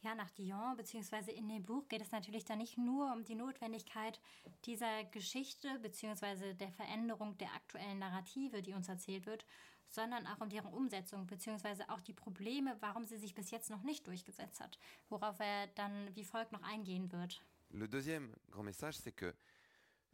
Ja, 0.03 0.15
nach 0.15 0.31
Dion 0.31 0.75
bzw. 0.75 1.31
in 1.31 1.47
dem 1.47 1.63
Buch 1.63 1.87
geht 1.87 2.01
es 2.01 2.11
natürlich 2.11 2.43
dann 2.43 2.57
nicht 2.57 2.77
nur 2.77 3.13
um 3.13 3.23
die 3.23 3.35
Notwendigkeit 3.35 4.19
dieser 4.65 5.05
Geschichte 5.05 5.79
bzw. 5.79 6.53
der 6.55 6.71
Veränderung 6.73 7.37
der 7.37 7.53
aktuellen 7.53 7.99
Narrative, 7.99 8.61
die 8.61 8.73
uns 8.73 8.89
erzählt 8.89 9.25
wird, 9.25 9.45
sondern 9.87 10.27
auch 10.27 10.41
um 10.41 10.49
deren 10.49 10.73
Umsetzung 10.73 11.25
bzw. 11.25 11.83
auch 11.87 12.01
die 12.01 12.13
Probleme, 12.13 12.75
warum 12.81 13.05
sie 13.05 13.17
sich 13.17 13.33
bis 13.33 13.49
jetzt 13.51 13.69
noch 13.69 13.83
nicht 13.83 14.05
durchgesetzt 14.05 14.59
hat, 14.59 14.77
worauf 15.07 15.39
er 15.39 15.67
dann 15.67 16.13
wie 16.15 16.25
folgt 16.25 16.51
noch 16.51 16.63
eingehen 16.63 17.09
wird. 17.13 17.41
Le 17.69 17.87
deuxième 17.87 18.35
grand 18.51 18.65
message, 18.65 18.97
c'est 18.97 19.15
que 19.15 19.33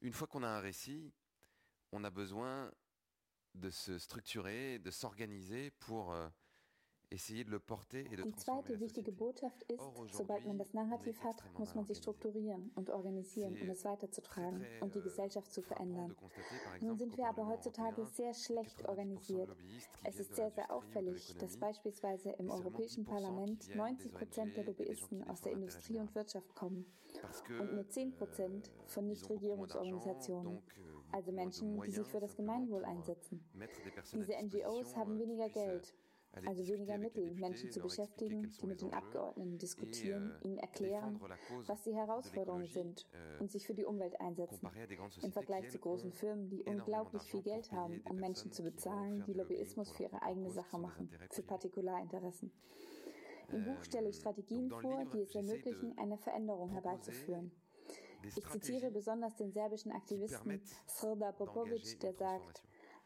une 0.01 0.13
fois 0.13 0.27
qu'on 0.27 0.43
a 0.43 0.59
un 0.59 0.61
récit, 0.61 1.11
on 1.91 2.03
a 2.03 2.11
besoin 2.11 2.71
de 3.55 3.69
se 3.69 3.97
structurer, 3.97 4.79
de 4.79 4.91
s'organiser 4.91 5.71
pour 5.79 6.11
euh, 6.11 6.27
essayer 7.11 7.43
de 7.43 7.49
le 7.49 7.59
porter 7.59 8.05
et 8.11 8.15
de 8.15 8.23
Die 8.23 8.35
zweite 8.35 8.79
wichtige 8.79 9.11
Botschaft 9.11 9.63
ist, 9.63 9.81
sobald 10.11 10.45
man 10.45 10.57
das 10.57 10.73
Narrativ 10.73 11.21
hat, 11.23 11.43
muss 11.57 11.73
man 11.75 11.85
sich 11.85 11.97
strukturieren 11.97 12.71
und 12.75 12.89
organisieren, 12.89 13.57
um 13.61 13.69
es 13.69 13.83
weiterzutragen 13.83 14.65
und 14.81 14.93
die 14.93 14.99
euh, 14.99 15.03
Gesellschaft 15.03 15.51
zu 15.51 15.61
verändern. 15.61 16.15
Nun 16.81 16.97
sind 16.97 17.17
wir 17.17 17.27
aber 17.27 17.47
heutzutage 17.47 18.05
sehr 18.05 18.33
schlecht 18.33 18.87
organisiert. 18.87 19.55
Es 20.03 20.19
ist 20.19 20.35
sehr, 20.35 20.51
sehr 20.51 20.71
auffällig, 20.71 21.35
dass 21.39 21.57
beispielsweise 21.57 22.31
im 22.31 22.51
Europäischen 22.51 23.05
Parlament 23.05 23.73
90 23.75 24.13
Prozent 24.13 24.57
der 24.57 24.65
Lobbyisten 24.65 25.23
aus 25.27 25.41
der 25.41 25.53
Industrie 25.53 25.99
und 25.99 26.13
Wirtschaft 26.15 26.53
kommen 26.55 26.85
und 27.59 27.73
nur 27.73 27.89
10 27.89 28.11
Prozent 28.13 28.67
euh, 28.67 28.87
von 28.87 29.07
Nichtregierungsorganisationen, 29.07 30.61
also 31.11 31.31
Menschen, 31.31 31.81
die 31.81 31.91
sich 31.91 32.07
für 32.07 32.19
das 32.19 32.35
Gemeinwohl 32.35 32.85
einsetzen. 32.85 33.43
Diese 34.13 34.33
NGOs 34.33 34.95
haben 34.95 35.17
weniger 35.19 35.49
Geld 35.49 35.93
also 36.45 36.67
weniger 36.67 36.97
Mittel, 36.97 37.33
Menschen 37.35 37.71
zu 37.71 37.79
beschäftigen, 37.79 38.51
die 38.61 38.67
mit 38.67 38.81
den 38.81 38.93
Abgeordneten 38.93 39.57
diskutieren, 39.57 40.35
ihnen 40.43 40.57
erklären, 40.57 41.19
was 41.65 41.83
die 41.83 41.93
Herausforderungen 41.93 42.67
sind 42.67 43.07
und 43.39 43.51
sich 43.51 43.65
für 43.65 43.73
die 43.73 43.85
Umwelt 43.85 44.19
einsetzen. 44.21 44.69
Im 45.21 45.31
Vergleich 45.31 45.69
zu 45.69 45.79
großen 45.79 46.11
Firmen, 46.11 46.49
die 46.49 46.63
unglaublich 46.63 47.23
viel 47.23 47.41
Geld 47.41 47.71
haben, 47.71 48.01
um 48.09 48.17
Menschen 48.17 48.51
zu 48.51 48.63
bezahlen, 48.63 49.23
die 49.25 49.33
Lobbyismus 49.33 49.91
für 49.91 50.03
ihre 50.03 50.21
eigene 50.21 50.51
Sache 50.51 50.77
machen, 50.77 51.09
für 51.31 51.43
Partikularinteressen. 51.43 52.51
Im 53.51 53.65
Buch 53.65 53.83
stelle 53.83 54.09
ich 54.09 54.17
Strategien 54.17 54.69
vor, 54.69 55.05
die 55.05 55.21
es 55.21 55.33
ermöglichen, 55.33 55.97
eine 55.97 56.17
Veränderung 56.17 56.69
herbeizuführen. 56.69 57.51
Ich 58.23 58.45
zitiere 58.49 58.91
besonders 58.91 59.35
den 59.35 59.51
serbischen 59.51 59.91
Aktivisten 59.91 60.61
Srda 60.87 61.31
Popovic, 61.31 61.99
der 61.99 62.13
sagt, 62.13 62.63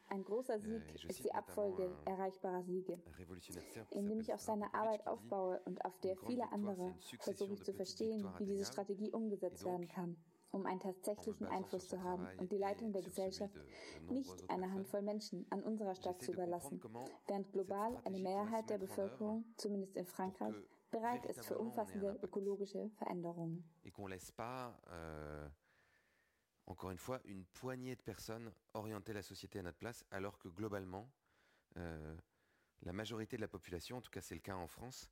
ein 0.10 0.24
großer 0.24 0.60
Sieg 0.60 0.84
ist 1.08 1.24
die 1.24 1.34
Abfolge 1.34 1.89
erreichbarer 2.05 2.63
Siege. 2.63 3.00
Indem 3.91 4.20
ich 4.20 4.34
auf 4.34 4.41
seine 4.41 4.74
Arbeit 4.74 5.08
aufbaue 5.08 5.60
und 5.65 5.84
auf 5.86 5.98
der 6.01 6.15
viele 6.17 6.51
andere, 6.51 6.93
versuche 7.20 7.55
zu 7.55 7.74
verstehen, 7.74 8.27
wie 8.38 8.46
diese 8.46 8.65
Strategie 8.65 9.12
umgesetzt 9.12 9.65
werden 9.65 9.88
kann, 9.88 10.17
um 10.51 10.65
einen 10.67 10.79
tatsächlichen 10.79 11.48
Einfluss 11.48 11.88
zu 11.88 12.03
haben 12.03 12.27
und 12.38 12.51
die 12.51 12.58
Leitung 12.58 12.93
der 12.93 13.01
Gesellschaft 13.01 13.55
nicht 14.10 14.50
einer 14.50 14.72
Handvoll 14.72 15.01
Menschen 15.01 15.48
an 15.50 15.63
unserer 15.63 15.96
Stadt 15.96 16.22
zu 16.22 16.32
überlassen, 16.32 16.79
während 17.27 17.51
global 17.51 17.98
eine 18.05 18.20
Mehrheit 18.20 18.70
der 18.70 18.77
Bevölkerung, 18.77 19.46
zumindest 19.58 19.98
in 19.98 20.05
Frankreich, 20.05 20.55
bereit 20.94 21.26
ist 21.26 21.46
für 21.46 21.58
umfassende 21.58 22.20
ökologische 22.22 22.90
Veränderungen. 23.00 23.64
encore 26.66 26.92
une 26.92 26.98
fois, 26.98 27.20
une 27.26 27.46
poignée 27.46 27.96
de 27.96 28.02
personnes 28.02 28.52
orienter 28.74 29.14
la 29.14 29.22
société 29.22 29.60
à 29.60 29.64
notre 29.64 29.78
place, 29.78 30.06
alors 30.12 30.38
que 30.38 30.48
globalement, 30.48 31.12
euh, 31.78 32.16
la 32.84 32.94
majorité 32.94 33.36
de 33.36 33.42
la 33.42 33.48
population, 33.48 33.98
en 33.98 34.02
tout 34.02 34.12
cas 34.12 34.22
c'est 34.22 34.36
le 34.36 34.42
cas 34.42 34.56
en 34.56 34.68
France, 34.68 35.10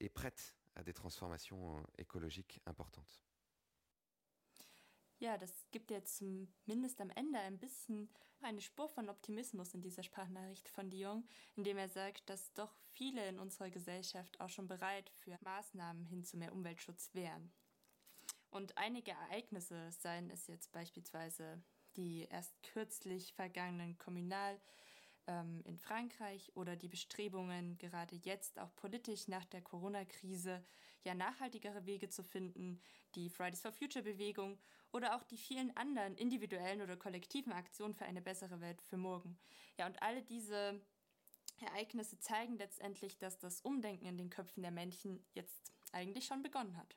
est 0.00 0.08
prête 0.08 0.56
à 0.74 0.82
des 0.82 0.92
transformations 0.92 1.78
euh, 1.78 1.82
écologiques 1.98 2.60
importantes. 2.66 3.22
Ja, 5.22 5.38
das 5.38 5.52
gibt 5.70 5.92
jetzt 5.92 6.16
zumindest 6.16 7.00
am 7.00 7.10
Ende 7.10 7.38
ein 7.38 7.56
bisschen 7.56 8.08
eine 8.40 8.60
Spur 8.60 8.88
von 8.88 9.08
Optimismus 9.08 9.72
in 9.72 9.80
dieser 9.80 10.02
Sprachnachricht 10.02 10.68
von 10.68 10.90
Dion, 10.90 11.24
indem 11.54 11.78
er 11.78 11.88
sagt, 11.88 12.28
dass 12.28 12.52
doch 12.54 12.74
viele 12.90 13.28
in 13.28 13.38
unserer 13.38 13.70
Gesellschaft 13.70 14.40
auch 14.40 14.48
schon 14.48 14.66
bereit 14.66 15.10
für 15.10 15.38
Maßnahmen 15.42 16.06
hin 16.06 16.24
zu 16.24 16.36
mehr 16.36 16.52
Umweltschutz 16.52 17.14
wären. 17.14 17.52
Und 18.50 18.76
einige 18.76 19.12
Ereignisse, 19.12 19.92
seien 19.92 20.28
es 20.28 20.48
jetzt 20.48 20.72
beispielsweise 20.72 21.62
die 21.94 22.26
erst 22.28 22.60
kürzlich 22.64 23.32
vergangenen 23.32 23.98
Kommunal 23.98 24.60
ähm, 25.28 25.62
in 25.64 25.78
Frankreich 25.78 26.50
oder 26.56 26.74
die 26.74 26.88
Bestrebungen, 26.88 27.78
gerade 27.78 28.16
jetzt 28.16 28.58
auch 28.58 28.74
politisch 28.74 29.28
nach 29.28 29.44
der 29.44 29.62
Corona-Krise 29.62 30.64
ja 31.04 31.14
nachhaltigere 31.14 31.86
Wege 31.86 32.08
zu 32.08 32.24
finden, 32.24 32.82
die 33.14 33.30
Fridays 33.30 33.60
for 33.60 33.70
Future 33.70 34.02
Bewegung 34.02 34.58
oder 34.92 35.16
auch 35.16 35.24
die 35.24 35.38
vielen 35.38 35.76
anderen 35.76 36.14
individuellen 36.16 36.82
oder 36.82 36.96
kollektiven 36.96 37.52
Aktionen 37.52 37.94
für 37.94 38.04
eine 38.04 38.22
bessere 38.22 38.60
Welt 38.60 38.80
für 38.82 38.96
morgen. 38.96 39.38
Ja, 39.78 39.86
und 39.86 40.02
alle 40.02 40.22
diese 40.22 40.80
Ereignisse 41.60 42.18
zeigen 42.18 42.56
letztendlich, 42.56 43.18
dass 43.18 43.38
das 43.38 43.60
Umdenken 43.62 44.06
in 44.06 44.18
den 44.18 44.30
Köpfen 44.30 44.62
der 44.62 44.72
Menschen 44.72 45.24
jetzt 45.32 45.72
eigentlich 45.92 46.26
schon 46.26 46.42
begonnen 46.42 46.76
hat. 46.76 46.96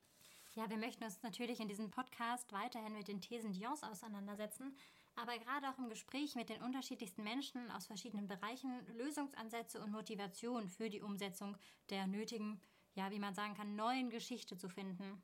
Ja, 0.56 0.70
wir 0.70 0.78
möchten 0.78 1.04
uns 1.04 1.22
natürlich 1.22 1.60
in 1.60 1.68
diesem 1.68 1.92
Podcast 1.92 2.54
weiterhin 2.54 2.94
mit 2.94 3.10
den 3.10 3.20
Thesen 3.20 3.52
Dions 3.52 3.84
auseinandersetzen, 3.84 4.78
aber 5.16 5.38
gerade 5.38 5.70
auch 5.70 5.78
im 5.78 5.90
Gespräch 5.90 6.36
mit 6.36 6.50
den 6.50 6.62
unterschiedlichsten 6.62 7.24
Menschen 7.24 7.70
aus 7.72 7.88
verschiedenen 7.88 8.28
Bereichen 8.28 8.72
Lösungsansätze 8.96 9.82
und 9.82 9.92
Motivation 9.92 10.70
für 10.70 10.90
die 10.90 11.02
Umsetzung 11.02 11.58
der 11.90 12.08
nötigen, 12.08 12.62
ja, 12.94 13.12
wie 13.12 13.20
man 13.20 13.36
sagen 13.36 13.54
kann, 13.54 13.76
neuen 13.76 14.10
Geschichte 14.10 14.58
zu 14.58 14.70
finden. 14.70 15.22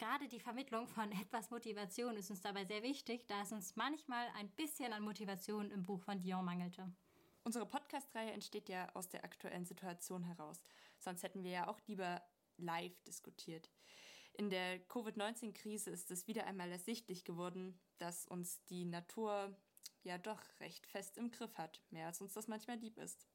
Gerade 0.00 0.28
die 0.28 0.40
Vermittlung 0.40 0.88
von 0.88 1.12
etwas 1.20 1.50
Motivation 1.50 2.16
ist 2.16 2.30
uns 2.30 2.40
dabei 2.40 2.64
sehr 2.64 2.82
wichtig, 2.82 3.26
da 3.26 3.42
es 3.42 3.52
uns 3.52 3.76
manchmal 3.76 4.26
ein 4.28 4.48
bisschen 4.48 4.94
an 4.94 5.02
Motivation 5.02 5.70
im 5.70 5.84
Buch 5.84 6.00
von 6.00 6.22
Dion 6.22 6.42
mangelte. 6.42 6.90
Unsere 7.44 7.66
Podcast-Reihe 7.66 8.32
entsteht 8.32 8.70
ja 8.70 8.88
aus 8.94 9.10
der 9.10 9.24
aktuellen 9.24 9.66
Situation 9.66 10.24
heraus. 10.24 10.62
Sonst 10.98 11.22
hätten 11.22 11.42
wir 11.42 11.50
ja 11.50 11.68
auch 11.68 11.78
lieber 11.86 12.22
live 12.56 12.98
diskutiert. 13.02 13.70
In 14.32 14.48
der 14.48 14.78
Covid-19-Krise 14.88 15.90
ist 15.90 16.10
es 16.10 16.26
wieder 16.26 16.46
einmal 16.46 16.72
ersichtlich 16.72 17.24
geworden, 17.24 17.78
dass 17.98 18.24
uns 18.24 18.64
die 18.70 18.86
Natur 18.86 19.54
ja 20.02 20.16
doch 20.16 20.40
recht 20.60 20.86
fest 20.86 21.18
im 21.18 21.30
Griff 21.30 21.58
hat, 21.58 21.82
mehr 21.90 22.06
als 22.06 22.22
uns 22.22 22.32
das 22.32 22.48
manchmal 22.48 22.78
lieb 22.78 22.96
ist. 22.96 23.26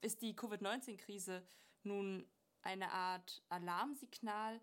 Ist 0.00 0.22
die 0.22 0.34
Covid-19-Krise 0.34 1.46
nun 1.84 2.28
eine 2.62 2.90
Art 2.90 3.44
Alarmsignal, 3.48 4.60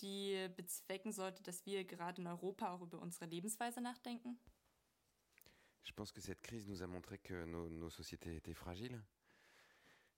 die 0.00 0.48
bezwecken 0.56 1.12
sollte, 1.12 1.42
dass 1.42 1.64
wir 1.66 1.84
gerade 1.84 2.20
in 2.20 2.26
Europa 2.26 2.72
auch 2.72 2.82
über 2.82 3.00
unsere 3.00 3.26
Lebensweise 3.26 3.80
nachdenken? 3.80 4.38
Je 5.82 5.92
pense 5.92 6.12
que 6.12 6.20
cette 6.20 6.42
crise 6.42 6.68
nous 6.68 6.82
a 6.82 6.86
montré 6.86 7.18
que 7.18 7.44
nos, 7.44 7.90
sociétés 7.90 8.36
étaient 8.36 8.54
fragiles 8.54 9.02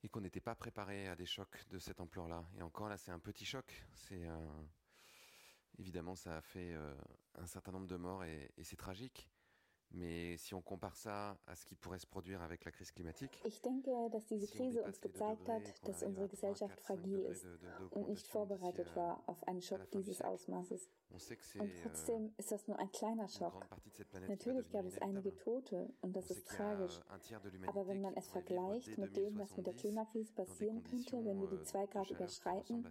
et 0.02 0.08
qu'on 0.08 0.20
n'était 0.20 0.40
pas 0.40 0.54
préparé 0.54 1.08
à 1.08 1.14
des 1.14 1.26
chocs 1.26 1.66
de 1.68 1.78
cette 1.78 2.00
ampleur-là. 2.00 2.44
Et 2.56 2.62
encore 2.62 2.88
là, 2.88 2.96
c'est 2.96 3.12
un 3.12 3.20
petit 3.20 3.44
choc. 3.44 3.84
C'est 3.94 4.26
évidemment 5.78 6.16
ça 6.16 6.36
a 6.36 6.42
fait 6.42 6.72
euh, 6.74 6.94
un 7.36 7.46
certain 7.46 7.72
nombre 7.72 7.86
de 7.86 7.96
morts 7.96 8.24
et 8.24 8.50
c'est 8.62 8.76
tragique. 8.76 9.30
Mais 9.94 10.36
si 10.38 10.54
on 10.54 10.62
compare 10.62 10.96
ça 10.96 11.36
à 11.46 11.54
ce 11.54 11.66
qui 11.66 11.74
pourrait 11.74 11.98
se 11.98 12.06
produire 12.06 12.40
avec 12.42 12.64
la 12.64 12.70
crise 12.70 12.90
climatique. 12.90 13.40
Ich 13.44 13.60
denke, 13.60 13.90
dass 14.10 14.26
diese 14.26 14.46
Krise 14.46 14.82
uns 14.82 15.00
gezeigt 15.00 15.48
hat, 15.48 15.62
dass 15.86 16.02
unsere 16.02 16.28
Gesellschaft 16.28 16.80
fragil 16.80 17.20
ist 17.20 17.46
und 17.90 18.08
nicht 18.08 18.26
vorbereitet 18.26 18.94
war 18.96 19.22
auf 19.26 19.46
einen 19.46 19.60
Schock 19.60 19.90
dieses 19.90 20.22
Ausmaßes. 20.22 20.88
Und 21.58 21.72
trotzdem 21.82 22.24
euh, 22.24 22.30
ist 22.38 22.52
das 22.52 22.66
nur 22.66 22.78
ein 22.78 22.90
kleiner 22.90 23.28
Schock. 23.28 23.66
Natürlich 24.28 24.70
gab 24.70 24.84
es 24.86 24.98
einige 25.00 25.36
Tote 25.36 25.92
und 26.00 26.16
das 26.16 26.30
ist 26.30 26.48
tragisch. 26.48 27.00
Aber 27.66 27.86
wenn 27.86 28.00
man 28.00 28.14
es 28.14 28.28
vergleicht 28.28 28.96
mit 28.98 29.16
dem, 29.16 29.38
was 29.38 29.56
mit 29.56 29.66
der 29.66 29.74
Klimakrise 29.74 30.32
passieren 30.32 30.82
könnte, 30.82 31.24
wenn 31.24 31.40
wir 31.40 31.48
die 31.48 31.62
2 31.62 31.82
euh, 31.82 31.86
Grad 31.86 32.10
überschreiten, 32.10 32.86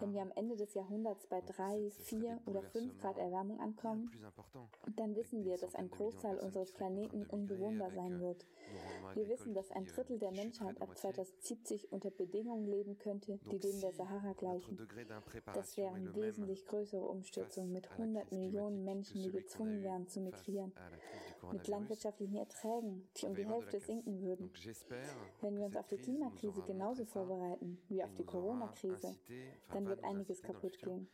wenn 0.00 0.14
wir 0.14 0.22
am 0.22 0.32
Ende 0.36 0.56
des 0.56 0.74
Jahrhunderts 0.74 1.26
bei 1.26 1.40
3, 1.40 1.90
4 1.90 2.40
oder 2.46 2.62
5 2.62 2.98
Grad 2.98 3.18
Erwärmung 3.18 3.60
ankommen, 3.60 4.10
dann 4.96 5.14
wissen 5.14 5.44
wir, 5.44 5.58
dass 5.58 5.74
ein 5.74 5.90
Großteil 5.90 6.38
unseres 6.38 6.72
Planeten 6.72 7.26
unbewohnbar 7.26 7.90
sein 7.90 8.20
wird. 8.20 8.46
Wir 9.14 9.28
wissen, 9.28 9.54
dass 9.54 9.70
ein 9.70 9.86
Drittel 9.86 10.18
der 10.18 10.32
Menschheit 10.32 10.80
ab 10.80 10.96
2070 10.96 11.92
unter 11.92 12.10
Bedingungen 12.10 12.66
leben 12.66 12.98
könnte, 12.98 13.38
die 13.50 13.58
denen 13.58 13.80
der 13.80 13.92
Sahara 13.92 14.32
gleichen. 14.32 14.78
Das 15.54 15.76
wären 15.76 16.14
wesentlich 16.14 16.66
größere 16.66 17.04
Umstürzungen 17.04 17.65
mit 17.72 17.90
100 17.92 18.32
Millionen 18.32 18.84
Menschen, 18.84 19.22
die 19.22 19.30
gezwungen 19.30 19.82
wären 19.82 20.08
zu 20.08 20.20
migrieren, 20.20 20.72
mit 21.52 21.68
landwirtschaftlichen 21.68 22.36
Erträgen, 22.36 23.08
die 23.16 23.26
um 23.26 23.34
die 23.34 23.46
Hälfte 23.46 23.80
sinken 23.80 24.20
würden. 24.22 24.50
Wenn 25.40 25.56
wir 25.56 25.66
uns 25.66 25.76
auf 25.76 25.86
die 25.88 25.98
Klimakrise 25.98 26.62
genauso 26.62 27.04
vorbereiten 27.04 27.78
wie 27.88 28.02
auf 28.02 28.14
die 28.14 28.24
Corona-Krise, 28.24 29.16
dann 29.72 29.86
wird 29.86 30.02
einiges 30.04 30.42
kaputt 30.42 30.78
gehen. 30.80 31.08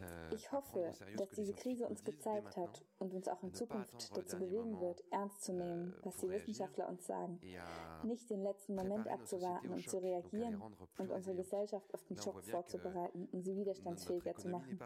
Äh, 0.00 0.34
ich 0.34 0.50
hoffe, 0.52 0.92
dass 1.16 1.30
diese 1.30 1.54
Krise 1.54 1.88
uns 1.88 2.04
gezeigt 2.04 2.56
hat 2.56 2.84
und 2.98 3.14
uns 3.14 3.28
auch 3.28 3.42
in 3.42 3.52
Zukunft 3.52 4.16
dazu 4.16 4.38
bewegen 4.38 4.80
wird, 4.80 5.02
ernst 5.10 5.42
zu 5.42 5.52
nehmen, 5.52 5.94
was 6.02 6.16
die 6.18 6.28
Wissenschaftler 6.28 6.88
uns 6.88 7.06
sagen. 7.06 7.40
Nicht 8.02 8.30
den 8.30 8.42
letzten 8.42 8.74
Moment 8.74 9.08
abzuwarten 9.08 9.70
und 9.70 9.88
zu 9.88 9.98
reagieren 9.98 10.62
und 10.98 11.10
unsere 11.10 11.36
Gesellschaft 11.36 11.92
auf 11.94 12.02
den 12.04 12.18
Schock 12.18 12.42
vorzubereiten 12.44 13.28
und 13.32 13.42
sie 13.42 13.56
widerstandsfähiger 13.56 14.34
zu 14.36 14.48
machen. 14.48 14.78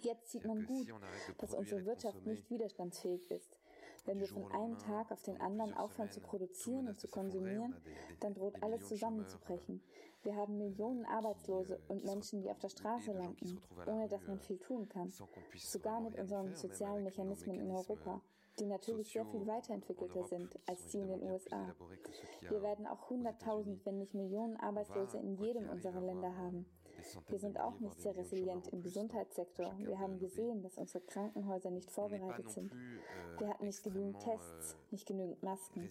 Jetzt 0.00 0.30
sieht 0.30 0.44
man 0.44 0.64
gut, 0.66 0.92
dass 1.38 1.54
unsere 1.54 1.84
Wirtschaft 1.84 2.26
nicht 2.26 2.50
widerstandsfähig 2.50 3.30
ist. 3.30 3.58
Wenn 4.06 4.18
wir 4.18 4.28
von 4.28 4.50
einem 4.52 4.78
Tag 4.78 5.12
auf 5.12 5.22
den 5.22 5.40
anderen 5.40 5.74
aufhören 5.74 6.10
zu 6.10 6.20
produzieren 6.20 6.88
und 6.88 6.98
zu 6.98 7.08
konsumieren, 7.08 7.74
dann 8.20 8.34
droht 8.34 8.62
alles 8.62 8.88
zusammenzubrechen. 8.88 9.82
Wir 10.22 10.36
haben 10.36 10.58
Millionen 10.58 11.06
Arbeitslose 11.06 11.80
und 11.88 12.04
Menschen, 12.04 12.42
die 12.42 12.50
auf 12.50 12.58
der 12.58 12.68
Straße 12.68 13.12
landen, 13.12 13.60
ohne 13.86 14.08
dass 14.08 14.26
man 14.26 14.38
viel 14.38 14.58
tun 14.58 14.88
kann. 14.88 15.10
Sogar 15.56 16.00
mit 16.00 16.18
unseren 16.18 16.54
sozialen 16.54 17.04
Mechanismen 17.04 17.58
in 17.58 17.70
Europa 17.70 18.20
die 18.60 18.66
natürlich 18.66 19.10
sehr 19.10 19.24
viel 19.26 19.46
weiterentwickelter 19.46 20.22
sind 20.24 20.58
als 20.66 20.86
die 20.88 20.98
in 20.98 21.08
den 21.08 21.22
USA. 21.22 21.74
Wir 22.40 22.62
werden 22.62 22.86
auch 22.86 23.10
100.000, 23.10 23.78
wenn 23.84 23.98
nicht 23.98 24.14
Millionen 24.14 24.56
Arbeitslose 24.58 25.18
in 25.18 25.36
jedem 25.36 25.68
unserer 25.68 26.00
Länder 26.00 26.36
haben. 26.36 26.66
Wir 27.28 27.38
sind 27.38 27.58
auch 27.58 27.78
nicht 27.80 28.00
sehr 28.00 28.16
resilient 28.16 28.68
im 28.68 28.82
Gesundheitssektor. 28.82 29.76
Wir 29.78 29.98
haben 29.98 30.18
gesehen, 30.18 30.62
dass 30.62 30.76
unsere 30.76 31.04
Krankenhäuser 31.04 31.70
nicht 31.70 31.90
vorbereitet 31.90 32.50
sind. 32.50 32.72
Wir 33.38 33.48
hatten 33.48 33.66
nicht 33.66 33.82
genügend 33.82 34.20
Tests, 34.20 34.76
nicht 34.90 35.06
genügend 35.06 35.42
Masken. 35.42 35.88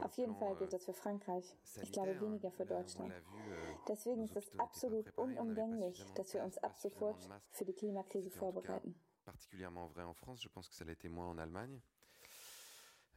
Auf 0.00 0.16
jeden 0.16 0.34
Fall 0.36 0.56
gilt 0.56 0.72
das 0.72 0.84
für 0.84 0.94
Frankreich. 0.94 1.56
Ich 1.82 1.92
glaube 1.92 2.20
weniger 2.20 2.50
für 2.50 2.66
Deutschland. 2.66 3.12
Deswegen 3.88 4.24
ist 4.24 4.36
es 4.36 4.58
absolut 4.58 5.16
unumgänglich, 5.16 6.04
dass 6.14 6.34
wir 6.34 6.42
uns 6.42 6.58
ab 6.58 6.76
sofort 6.76 7.28
für 7.50 7.64
die 7.64 7.74
Klimakrise 7.74 8.30
vorbereiten. 8.30 8.94
particulièrement 9.28 9.86
vrai 9.88 10.04
en 10.04 10.14
France, 10.14 10.40
je 10.42 10.48
pense 10.48 10.68
que 10.68 10.74
ça 10.74 10.84
l'était 10.84 11.10
moins 11.10 11.28
en 11.28 11.36
Allemagne. 11.36 11.80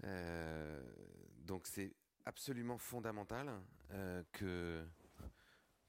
Euh, 0.04 0.82
donc 1.38 1.68
c'est 1.68 1.96
absolument 2.26 2.78
fondamental 2.78 3.48
euh, 3.92 4.24
que 4.34 4.86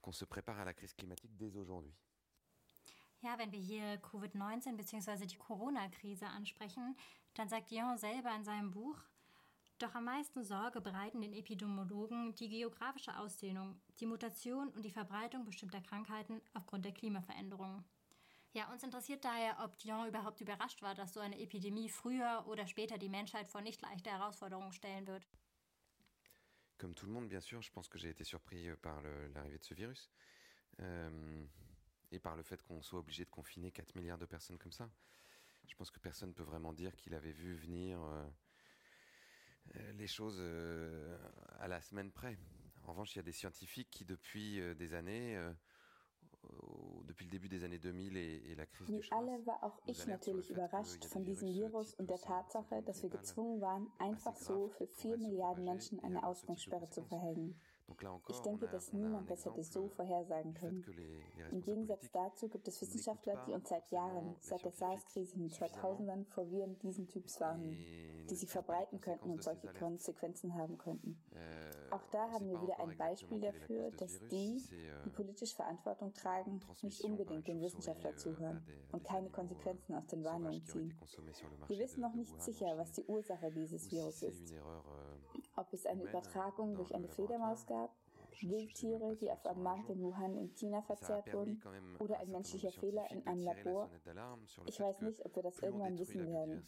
qu'on 0.03 0.13
se 0.13 0.27
prépare 0.27 0.59
à 0.59 0.65
la 0.65 0.75
crise 0.75 0.93
climatique 0.93 1.37
dès 1.37 1.57
aujourd'hui. 1.57 1.95
Ja, 3.23 3.39
wenn 3.39 3.53
wir 3.53 3.61
hier 3.61 4.01
Covid-19 4.03 4.77
bzw. 4.77 5.27
die 5.27 5.37
Corona-Krise 5.37 6.27
ansprechen, 6.27 6.97
dann 7.35 7.49
sagt 7.49 7.71
Dion 7.71 7.97
selber 7.97 8.35
in 8.35 8.43
seinem 8.43 8.73
Buch, 8.73 8.99
doch 9.79 9.95
am 9.95 10.05
meisten 10.05 10.45
Sorge 10.45 10.81
bereiten 10.81 11.21
den 11.21 11.33
Epidemiologen 11.33 12.35
die 12.35 12.49
geografische 12.49 13.17
Ausdehnung, 13.19 13.81
die 14.01 14.07
Mutation 14.07 14.69
und 14.71 14.85
die 14.85 14.91
Verbreitung 14.91 15.45
bestimmter 15.45 15.81
Krankheiten 15.81 16.41
aufgrund 16.53 16.85
der 16.85 16.93
Klimaveränderungen. 16.93 17.85
Ja, 18.53 18.71
uns 18.71 18.83
interessiert 18.83 19.25
daher, 19.25 19.57
ob 19.65 19.79
Dion 19.79 20.07
überhaupt 20.07 20.41
überrascht 20.41 20.83
war, 20.83 20.95
dass 20.95 21.15
so 21.15 21.21
eine 21.21 21.39
Epidemie 21.39 21.89
früher 21.89 22.45
oder 22.47 22.67
später 22.67 22.99
die 22.99 23.09
Menschheit 23.09 23.49
vor 23.49 23.61
nicht 23.61 23.81
leichte 23.81 24.11
Herausforderungen 24.11 24.73
stellen 24.73 25.07
wird. 25.07 25.27
Comme 26.83 26.95
tout 26.95 27.07
le 27.07 27.13
monde, 27.13 27.29
bien 27.29 27.41
sûr, 27.41 27.63
je 27.63 27.71
pense 27.71 27.89
que 27.89 27.97
j'ai 27.97 28.09
été 28.09 28.25
surpris 28.25 28.69
euh, 28.69 28.75
par 28.75 29.01
l'arrivée 29.35 29.59
de 29.59 29.65
ce 29.65 29.73
virus 29.73 30.11
euh, 30.81 31.45
et 32.11 32.19
par 32.19 32.35
le 32.35 32.43
fait 32.43 32.61
qu'on 32.61 32.83
soit 32.83 32.99
obligé 32.99 33.25
de 33.25 33.31
confiner 33.31 33.71
4 33.71 33.95
milliards 33.95 34.19
de 34.19 34.27
personnes 34.27 34.59
comme 34.59 34.73
ça. 34.73 34.91
Je 35.69 35.77
pense 35.77 35.93
que 35.93 36.01
personne 36.01 36.31
ne 36.31 36.35
peut 36.35 36.43
vraiment 36.43 36.73
dire 36.73 36.97
qu'il 36.97 37.15
avait 37.15 37.31
vu 37.31 37.55
venir 37.55 38.03
euh, 38.03 39.93
les 39.93 40.09
choses 40.09 40.43
à 41.61 41.69
la 41.69 41.81
semaine 41.81 42.11
près. 42.11 42.37
En 42.83 42.89
revanche, 42.89 43.15
il 43.15 43.19
y 43.19 43.21
a 43.21 43.23
des 43.23 43.31
scientifiques 43.31 43.89
qui, 43.89 44.05
depuis 44.05 44.61
des 44.75 44.95
années, 44.95 45.41
depuis 47.07 47.25
le 47.25 47.31
début 47.31 47.49
des 47.49 47.65
années 47.65 47.79
2000 47.79 48.17
et, 48.17 48.55
la 48.57 48.67
crise 48.67 48.89
Wie 48.89 49.03
alle 49.11 49.47
war 49.47 49.63
auch 49.63 49.79
ich 49.87 50.07
natürlich 50.07 50.51
überrascht 50.51 51.05
von 51.05 51.25
diesem 51.25 51.49
Virus 51.49 51.95
und 51.95 52.11
der 52.11 52.21
Tatsache, 52.21 52.83
dass 52.83 53.03
wir 53.03 53.11
gezwungen 53.11 53.61
waren, 53.61 53.91
einfach 53.99 54.37
so 54.37 54.69
für 54.69 54.87
vier 54.87 55.17
Milliarden 55.19 55.65
Menschen 55.65 56.03
eine 56.03 56.25
Ausgangssperre 56.25 56.89
zu 56.89 57.03
verhängen. 57.03 57.61
Ich 58.31 58.41
denke, 58.41 58.67
dass 58.69 58.93
niemand 58.93 59.31
das 59.31 59.45
hätte 59.45 59.63
so 59.63 59.89
vorhersagen 59.89 60.55
können. 60.55 60.85
Im 61.51 61.61
Gegensatz 61.63 62.11
dazu 62.13 62.49
gibt 62.49 62.67
es 62.69 62.81
Wissenschaftler, 62.81 63.43
die 63.47 63.53
uns 63.53 63.69
seit 63.69 63.91
Jahren, 63.91 64.35
seit 64.41 64.65
der 64.65 64.73
SARS-Krise 64.73 65.35
in 65.37 65.43
den 65.43 65.51
2000ern 65.51 66.25
vor 66.27 66.51
Viren 66.51 66.79
diesen 66.79 67.07
Typs 67.09 67.41
warnen, 67.41 67.77
die 68.31 68.35
sich 68.35 68.51
verbreiten 68.51 69.01
könnten 69.01 69.31
und 69.31 69.43
solche 69.43 69.69
Konsequenzen 69.75 70.55
haben 70.55 70.79
könnten. 70.79 71.19
Euh, 71.35 71.73
Auch 71.91 72.07
da 72.11 72.31
haben 72.31 72.49
wir 72.49 72.61
wieder 72.63 72.81
ein 72.81 72.97
Beispiel 72.97 73.41
dafür, 73.41 73.91
dass 73.93 74.19
die, 74.29 74.63
die 75.05 75.11
politisch 75.11 75.55
Verantwortung 75.55 76.15
tragen, 76.15 76.61
nicht 76.83 77.03
unbedingt 77.05 77.47
den 77.47 77.61
Wissenschaftler 77.61 78.17
zuhören 78.17 78.65
und 78.93 79.05
keine 79.05 79.29
Konsequenzen 79.29 79.95
aus 79.95 80.07
den 80.07 80.25
Warnungen 80.25 80.65
ziehen. 80.65 80.95
Wir 81.69 81.79
wissen 81.79 82.01
noch 82.01 82.15
nicht 82.15 82.41
sicher, 82.41 82.79
was 82.79 82.93
die 82.93 83.05
Ursache 83.05 83.51
dieses 83.53 83.91
Virus 83.91 84.23
ist. 84.23 84.51
Ob 85.63 85.73
es 85.73 85.87
eine 85.87 86.03
Übertragung 86.03 86.75
durch 86.75 86.93
eine 86.93 87.09
Fledermaus 87.09 87.67
gab, 87.67 87.95
Wildtiere, 88.41 89.17
die 89.17 89.31
auf 89.31 89.47
einem 89.47 89.63
Markt 89.63 89.89
in 89.91 90.01
Wuhan 90.01 90.37
in 90.37 90.53
China 90.55 90.83
verzehrt 90.83 91.33
wurden, 91.33 91.63
oder 92.01 92.19
ein 92.19 92.31
menschlicher 92.31 92.73
Fehler 92.73 93.09
in 93.13 93.25
einem 93.29 93.45
Labor. 93.45 93.89
Ich 94.67 94.81
weiß 94.81 95.03
nicht, 95.03 95.25
ob 95.25 95.37
wir 95.37 95.45
das 95.45 95.61
irgendwann 95.61 95.97
wissen 95.99 96.27
werden, 96.27 96.67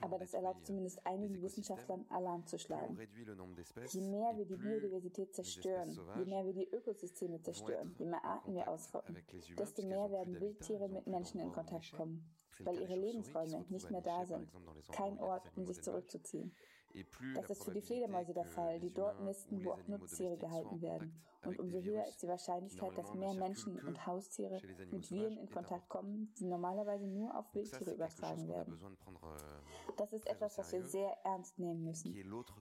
aber 0.00 0.18
das 0.18 0.34
erlaubt 0.34 0.64
zumindest 0.64 1.04
einigen 1.04 1.42
Wissenschaftlern, 1.42 2.06
Alarm 2.10 2.46
zu 2.46 2.58
schlagen. 2.58 2.96
Je 2.96 4.00
mehr 4.02 4.36
wir 4.36 4.46
die 4.46 4.56
Biodiversität 4.56 5.34
zerstören, 5.34 5.90
je 5.90 6.24
mehr 6.24 6.44
wir 6.44 6.52
die 6.52 6.70
Ökosysteme 6.70 7.40
zerstören, 7.40 7.96
je 7.98 8.06
mehr 8.06 8.24
Arten 8.24 8.54
wir 8.54 8.68
ausrotten, 8.68 9.16
desto 9.58 9.82
mehr 9.84 10.10
werden 10.12 10.40
Wildtiere 10.40 10.88
mit 10.88 11.08
Menschen 11.08 11.40
in 11.40 11.50
Kontakt 11.52 11.90
kommen, 11.92 12.30
weil 12.60 12.80
ihre 12.80 12.94
Lebensräume 12.94 13.64
nicht 13.68 13.90
mehr 13.90 14.02
da 14.02 14.24
sind, 14.24 14.48
kein 14.92 15.18
Ort, 15.18 15.50
um 15.56 15.64
sich 15.64 15.82
zurückzuziehen. 15.82 16.54
Das 17.34 17.50
ist 17.50 17.64
für 17.64 17.72
die 17.72 17.80
Fledermäuse 17.80 18.34
der 18.34 18.44
Fall, 18.44 18.80
die 18.80 18.92
dort 18.92 19.20
nisten, 19.20 19.64
wo 19.64 19.72
auch 19.72 19.86
Nutztiere 19.88 20.36
gehalten 20.36 20.80
werden. 20.80 21.12
Und 21.44 21.58
umso 21.60 21.80
höher 21.80 22.06
ist 22.06 22.22
die 22.22 22.28
Wahrscheinlichkeit, 22.28 22.96
dass 22.98 23.14
mehr 23.14 23.34
Menschen 23.34 23.78
und 23.78 24.06
Haustiere 24.06 24.60
mit 24.90 25.10
Viren 25.10 25.36
in 25.38 25.48
Kontakt 25.50 25.88
kommen, 25.88 26.32
die 26.38 26.44
normalerweise 26.44 27.06
nur 27.06 27.36
auf 27.36 27.54
Wildtiere 27.54 27.94
übertragen 27.94 28.48
werden. 28.48 28.78
Euh, 28.82 29.36
das 29.96 30.12
ist 30.12 30.26
etwas, 30.26 30.58
was 30.58 30.72
wir 30.72 30.84
sehr 30.84 31.16
ernst 31.24 31.58
nehmen 31.58 31.84
müssen. 31.84 32.12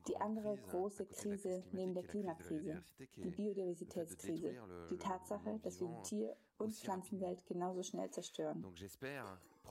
Die 0.08 0.18
andere 0.18 0.58
große 0.58 1.06
Krise 1.08 1.64
neben 1.72 1.94
der 1.94 2.04
Klimakrise, 2.04 2.84
die 3.16 3.30
Biodiversitätskrise, 3.30 4.56
die 4.92 4.98
Tatsache, 4.98 5.60
dass 5.64 5.80
wir 5.80 5.88
die 5.88 6.02
Tier- 6.04 6.38
und 6.58 6.76
Pflanzenwelt 6.76 7.46
genauso 7.46 7.84
schnell 7.84 8.10
zerstören. 8.12 8.66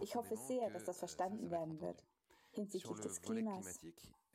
Ich 0.01 0.15
hoffe 0.15 0.37
sehr, 0.37 0.71
dass 0.71 0.85
das 0.85 0.99
verstanden 0.99 1.51
werden 1.51 1.81
wird. 1.81 2.05
Hinsichtlich 2.51 3.01
des 3.01 3.21
Klimas, 3.21 3.81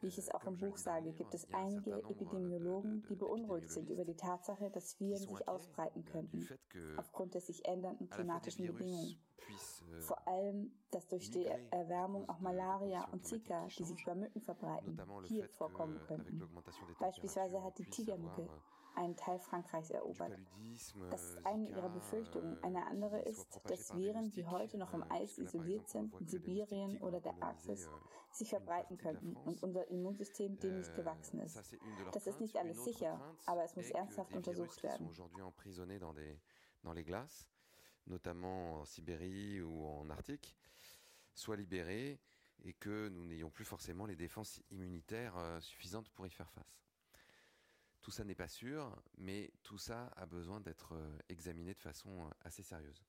wie 0.01 0.07
ich 0.07 0.17
es 0.17 0.29
auch 0.31 0.45
im 0.45 0.57
Buch 0.57 0.77
sage, 0.77 1.13
gibt 1.13 1.33
es 1.33 1.47
einige 1.53 1.91
Epidemiologen, 2.03 3.03
die 3.09 3.15
beunruhigt 3.15 3.71
sind 3.71 3.89
über 3.89 4.03
die 4.03 4.15
Tatsache, 4.15 4.69
dass 4.71 4.99
Viren 4.99 5.27
sich 5.27 5.47
ausbreiten 5.47 6.03
könnten, 6.05 6.47
aufgrund 6.97 7.33
der 7.33 7.41
sich 7.41 7.65
ändernden 7.65 8.09
klimatischen 8.09 8.65
Bedingungen. 8.65 9.15
Vor 9.99 10.27
allem, 10.27 10.71
dass 10.91 11.07
durch 11.07 11.29
die 11.29 11.45
Erwärmung 11.45 12.27
auch 12.29 12.39
Malaria 12.39 13.07
und 13.11 13.25
Zika, 13.25 13.67
die 13.77 13.83
sich 13.83 14.01
über 14.03 14.15
Mücken 14.15 14.41
verbreiten, 14.41 14.99
hier 15.25 15.47
vorkommen 15.49 15.99
könnten. 16.07 16.41
Beispielsweise 16.99 17.61
hat 17.63 17.77
die 17.77 17.89
Tigermücke 17.89 18.47
einen 18.95 19.15
Teil 19.15 19.39
Frankreichs 19.39 19.89
erobert. 19.89 20.37
Das 21.09 21.23
ist 21.23 21.45
eine 21.45 21.69
ihrer 21.69 21.89
Befürchtungen. 21.89 22.61
Eine 22.63 22.85
andere 22.87 23.19
ist, 23.19 23.61
dass 23.65 23.95
Viren, 23.95 24.31
die 24.31 24.45
heute 24.45 24.77
noch 24.77 24.93
im 24.93 25.03
Eis 25.11 25.37
isoliert 25.37 25.87
sind, 25.89 26.13
in 26.19 26.27
Sibirien 26.27 26.97
oder 27.01 27.19
der 27.19 27.41
Arktis, 27.41 27.89
sich 28.31 28.49
verbreiten 28.49 28.97
könnten 28.97 29.35
und 29.35 29.61
unser 29.61 29.87
Immunsystem 29.89 30.57
dem 30.59 30.77
nicht 30.77 30.95
gewachsen 30.95 31.39
ist. 31.39 31.57
Das 32.13 32.27
ist 32.27 32.39
nicht 32.39 32.57
alles 32.57 32.83
sicher, 32.83 33.19
aber 33.45 33.63
es 33.63 33.75
muss 33.75 33.89
ernsthaft 33.89 34.35
untersucht 34.35 34.83
werden. 34.83 35.09
dans 36.83 36.93
les 36.93 37.03
glaces, 37.03 37.47
notamment 38.07 38.81
en 38.81 38.85
Sibérie 38.85 39.61
ou 39.61 39.85
en 39.85 40.09
Arctique, 40.09 40.55
soient 41.33 41.57
libérés 41.57 42.19
et 42.63 42.73
que 42.73 43.09
nous 43.09 43.25
n'ayons 43.25 43.49
plus 43.49 43.65
forcément 43.65 44.05
les 44.05 44.15
défenses 44.15 44.61
immunitaires 44.69 45.37
euh, 45.37 45.59
suffisantes 45.61 46.09
pour 46.09 46.27
y 46.27 46.29
faire 46.29 46.49
face. 46.51 46.77
Tout 48.01 48.11
ça 48.11 48.23
n'est 48.23 48.35
pas 48.35 48.47
sûr, 48.47 48.95
mais 49.17 49.51
tout 49.63 49.77
ça 49.77 50.07
a 50.15 50.25
besoin 50.25 50.59
d'être 50.59 50.93
euh, 50.93 51.17
examiné 51.29 51.73
de 51.73 51.79
façon 51.79 52.09
euh, 52.25 52.29
assez 52.41 52.63
sérieuse. 52.63 53.03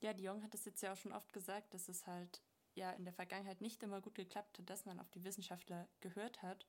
Ja, 0.00 0.12
Dion 0.12 0.42
hat 0.42 0.54
es 0.54 0.64
jetzt 0.64 0.82
ja 0.82 0.92
auch 0.92 0.96
schon 0.96 1.12
oft 1.12 1.32
gesagt, 1.32 1.74
dass 1.74 1.88
es 1.88 2.06
halt 2.06 2.42
ja 2.74 2.90
in 2.92 3.04
der 3.04 3.14
Vergangenheit 3.14 3.60
nicht 3.60 3.82
immer 3.82 4.00
gut 4.00 4.14
geklappt 4.14 4.58
hat, 4.58 4.70
dass 4.70 4.84
man 4.84 5.00
auf 5.00 5.10
die 5.10 5.24
Wissenschaftler 5.24 5.88
gehört 6.00 6.42
hat. 6.42 6.66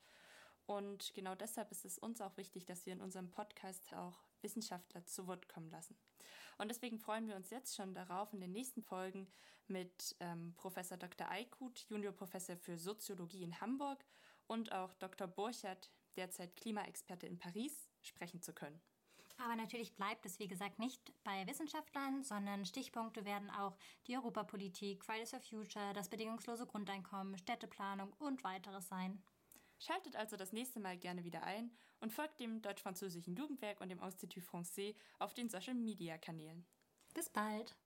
Und 0.65 1.13
genau 1.13 1.35
deshalb 1.35 1.71
ist 1.71 1.85
es 1.85 1.97
uns 1.97 2.21
auch 2.21 2.37
wichtig, 2.37 2.65
dass 2.65 2.85
wir 2.85 2.93
in 2.93 3.01
unserem 3.01 3.29
Podcast 3.29 3.93
auch 3.93 4.23
Wissenschaftler 4.41 5.05
zu 5.05 5.27
Wort 5.27 5.49
kommen 5.49 5.69
lassen. 5.69 5.97
Und 6.57 6.69
deswegen 6.69 6.99
freuen 6.99 7.27
wir 7.27 7.35
uns 7.35 7.49
jetzt 7.49 7.75
schon 7.75 7.93
darauf, 7.93 8.33
in 8.33 8.41
den 8.41 8.51
nächsten 8.51 8.81
Folgen 8.81 9.27
mit 9.67 10.15
ähm, 10.19 10.53
Professor 10.57 10.97
Dr. 10.97 11.29
Eikut, 11.29 11.85
Juniorprofessor 11.89 12.57
für 12.57 12.77
Soziologie 12.77 13.43
in 13.43 13.59
Hamburg 13.61 14.03
und 14.47 14.71
auch 14.71 14.93
Dr. 14.95 15.27
Burchert, 15.27 15.91
derzeit 16.15 16.55
Klimaexperte 16.55 17.27
in 17.27 17.39
Paris, 17.39 17.89
sprechen 18.01 18.41
zu 18.41 18.53
können. 18.53 18.81
Aber 19.37 19.55
natürlich 19.55 19.95
bleibt 19.95 20.25
es, 20.25 20.37
wie 20.39 20.49
gesagt, 20.49 20.79
nicht 20.79 21.13
bei 21.23 21.47
Wissenschaftlern, 21.47 22.23
sondern 22.23 22.65
Stichpunkte 22.65 23.23
werden 23.23 23.49
auch 23.49 23.77
die 24.07 24.17
Europapolitik, 24.17 25.05
Fridays 25.05 25.29
for 25.29 25.39
Future, 25.39 25.93
das 25.93 26.09
bedingungslose 26.09 26.65
Grundeinkommen, 26.67 27.37
Städteplanung 27.37 28.11
und 28.19 28.43
weiteres 28.43 28.89
sein. 28.89 29.23
Schaltet 29.79 30.17
also 30.17 30.35
das 30.35 30.51
nächste 30.51 30.81
Mal 30.81 30.97
gerne 30.97 31.23
wieder 31.23 31.43
ein 31.43 31.71
und 32.01 32.11
folgt 32.11 32.41
dem 32.41 32.61
Deutsch-Französischen 32.61 33.35
Jugendwerk 33.35 33.79
und 33.79 33.87
dem 33.87 34.03
Institut 34.03 34.43
Français 34.43 34.95
auf 35.19 35.33
den 35.33 35.49
Social-Media-Kanälen. 35.49 36.65
Bis 37.13 37.29
bald! 37.29 37.77